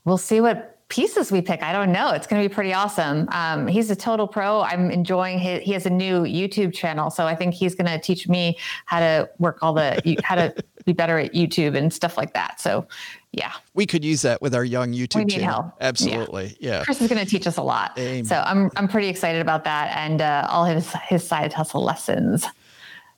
we'll 0.03 0.17
see 0.17 0.41
what 0.41 0.78
pieces 0.89 1.31
we 1.31 1.41
pick. 1.41 1.61
I 1.61 1.71
don't 1.71 1.91
know. 1.91 2.11
It's 2.11 2.27
going 2.27 2.41
to 2.41 2.49
be 2.49 2.53
pretty 2.53 2.73
awesome. 2.73 3.27
Um, 3.31 3.67
he's 3.67 3.89
a 3.91 3.95
total 3.95 4.27
pro. 4.27 4.61
I'm 4.61 4.91
enjoying 4.91 5.39
his. 5.39 5.61
He 5.63 5.71
has 5.73 5.85
a 5.85 5.89
new 5.89 6.23
YouTube 6.23 6.73
channel, 6.73 7.09
so 7.09 7.25
I 7.25 7.35
think 7.35 7.53
he's 7.53 7.75
going 7.75 7.87
to 7.87 7.99
teach 7.99 8.27
me 8.27 8.57
how 8.85 8.99
to 8.99 9.29
work 9.37 9.59
all 9.61 9.73
the 9.73 10.17
how 10.23 10.35
to 10.35 10.53
be 10.85 10.93
better 10.93 11.19
at 11.19 11.33
YouTube 11.33 11.77
and 11.77 11.93
stuff 11.93 12.17
like 12.17 12.33
that. 12.33 12.59
So 12.59 12.87
yeah. 13.31 13.53
We 13.75 13.85
could 13.85 14.03
use 14.03 14.23
that 14.23 14.41
with 14.41 14.55
our 14.55 14.65
young 14.65 14.91
YouTube 14.91 15.29
channel. 15.29 15.61
Help. 15.61 15.73
Absolutely. 15.79 16.57
Yeah. 16.59 16.79
yeah. 16.79 16.83
Chris 16.83 17.01
is 17.01 17.07
going 17.07 17.23
to 17.23 17.29
teach 17.29 17.45
us 17.45 17.57
a 17.57 17.61
lot. 17.61 17.97
Amen. 17.97 18.25
So 18.25 18.41
I'm 18.45 18.71
I'm 18.75 18.87
pretty 18.87 19.07
excited 19.07 19.41
about 19.41 19.63
that 19.65 19.95
and 19.95 20.21
uh, 20.21 20.47
all 20.49 20.65
his 20.65 20.91
his 21.07 21.25
side 21.25 21.53
hustle 21.53 21.83
lessons. 21.83 22.45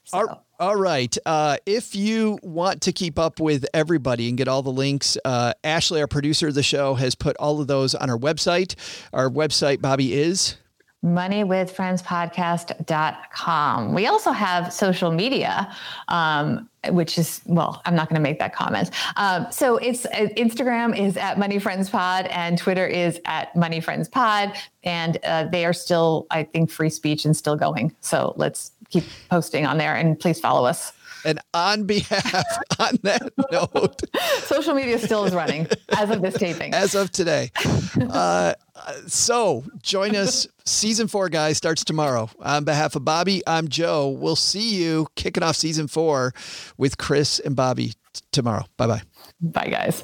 So. 0.03 0.17
All, 0.17 0.45
all 0.61 0.75
right. 0.75 1.17
Uh, 1.25 1.57
if 1.65 1.95
you 1.95 2.37
want 2.43 2.83
to 2.83 2.91
keep 2.91 3.17
up 3.17 3.39
with 3.39 3.65
everybody 3.73 4.29
and 4.29 4.37
get 4.37 4.47
all 4.47 4.61
the 4.61 4.71
links, 4.71 5.17
uh, 5.25 5.53
Ashley, 5.63 6.01
our 6.01 6.07
producer 6.07 6.49
of 6.49 6.53
the 6.53 6.61
show, 6.61 6.93
has 6.93 7.15
put 7.15 7.35
all 7.37 7.59
of 7.59 7.65
those 7.65 7.95
on 7.95 8.11
our 8.11 8.17
website. 8.17 8.75
Our 9.11 9.27
website, 9.27 9.81
Bobby, 9.81 10.13
is 10.13 10.57
moneywithfriendspodcast.com. 11.03 13.93
We 13.95 14.05
also 14.05 14.31
have 14.31 14.71
social 14.71 15.11
media, 15.11 15.75
um, 16.09 16.69
which 16.89 17.17
is, 17.17 17.41
well, 17.47 17.81
I'm 17.85 17.95
not 17.95 18.07
going 18.07 18.17
to 18.17 18.21
make 18.21 18.37
that 18.37 18.53
comment. 18.53 18.91
Um, 19.15 19.47
so 19.49 19.77
it's 19.77 20.05
uh, 20.05 20.27
Instagram 20.37 20.95
is 20.95 21.17
at 21.17 21.39
Money 21.39 21.57
Friends 21.57 21.89
Pod 21.89 22.27
and 22.27 22.55
Twitter 22.55 22.85
is 22.85 23.19
at 23.25 23.55
Money 23.55 23.81
Friends 23.81 24.07
Pod. 24.07 24.53
And 24.83 25.17
uh, 25.23 25.45
they 25.45 25.65
are 25.65 25.73
still, 25.73 26.27
I 26.29 26.43
think, 26.43 26.69
free 26.69 26.91
speech 26.91 27.25
and 27.25 27.35
still 27.35 27.55
going. 27.55 27.95
So 28.01 28.35
let's 28.37 28.71
keep 28.91 29.03
posting 29.29 29.65
on 29.65 29.77
there 29.77 29.95
and 29.95 30.19
please 30.19 30.39
follow 30.39 30.65
us. 30.65 30.93
And 31.23 31.39
on 31.53 31.83
behalf, 31.85 32.45
on 32.79 32.97
that 33.03 33.31
note, 33.51 34.01
social 34.43 34.73
media 34.73 34.97
still 34.97 35.23
is 35.25 35.33
running 35.33 35.67
as 35.97 36.09
of 36.09 36.21
this 36.21 36.33
taping. 36.35 36.73
As 36.73 36.95
of 36.95 37.11
today. 37.11 37.51
Uh, 38.09 38.53
so 39.07 39.63
join 39.81 40.15
us. 40.15 40.47
Season 40.65 41.07
four, 41.07 41.29
guys, 41.29 41.57
starts 41.57 41.83
tomorrow. 41.83 42.29
On 42.39 42.63
behalf 42.63 42.95
of 42.95 43.05
Bobby, 43.05 43.41
I'm 43.45 43.67
Joe. 43.67 44.09
We'll 44.09 44.35
see 44.35 44.75
you 44.83 45.07
kicking 45.15 45.43
off 45.43 45.55
season 45.55 45.87
four 45.87 46.33
with 46.77 46.97
Chris 46.97 47.39
and 47.39 47.55
Bobby 47.55 47.89
t- 48.13 48.21
tomorrow. 48.31 48.65
Bye 48.77 48.87
bye. 48.87 49.01
Bye, 49.41 49.67
guys. 49.69 50.03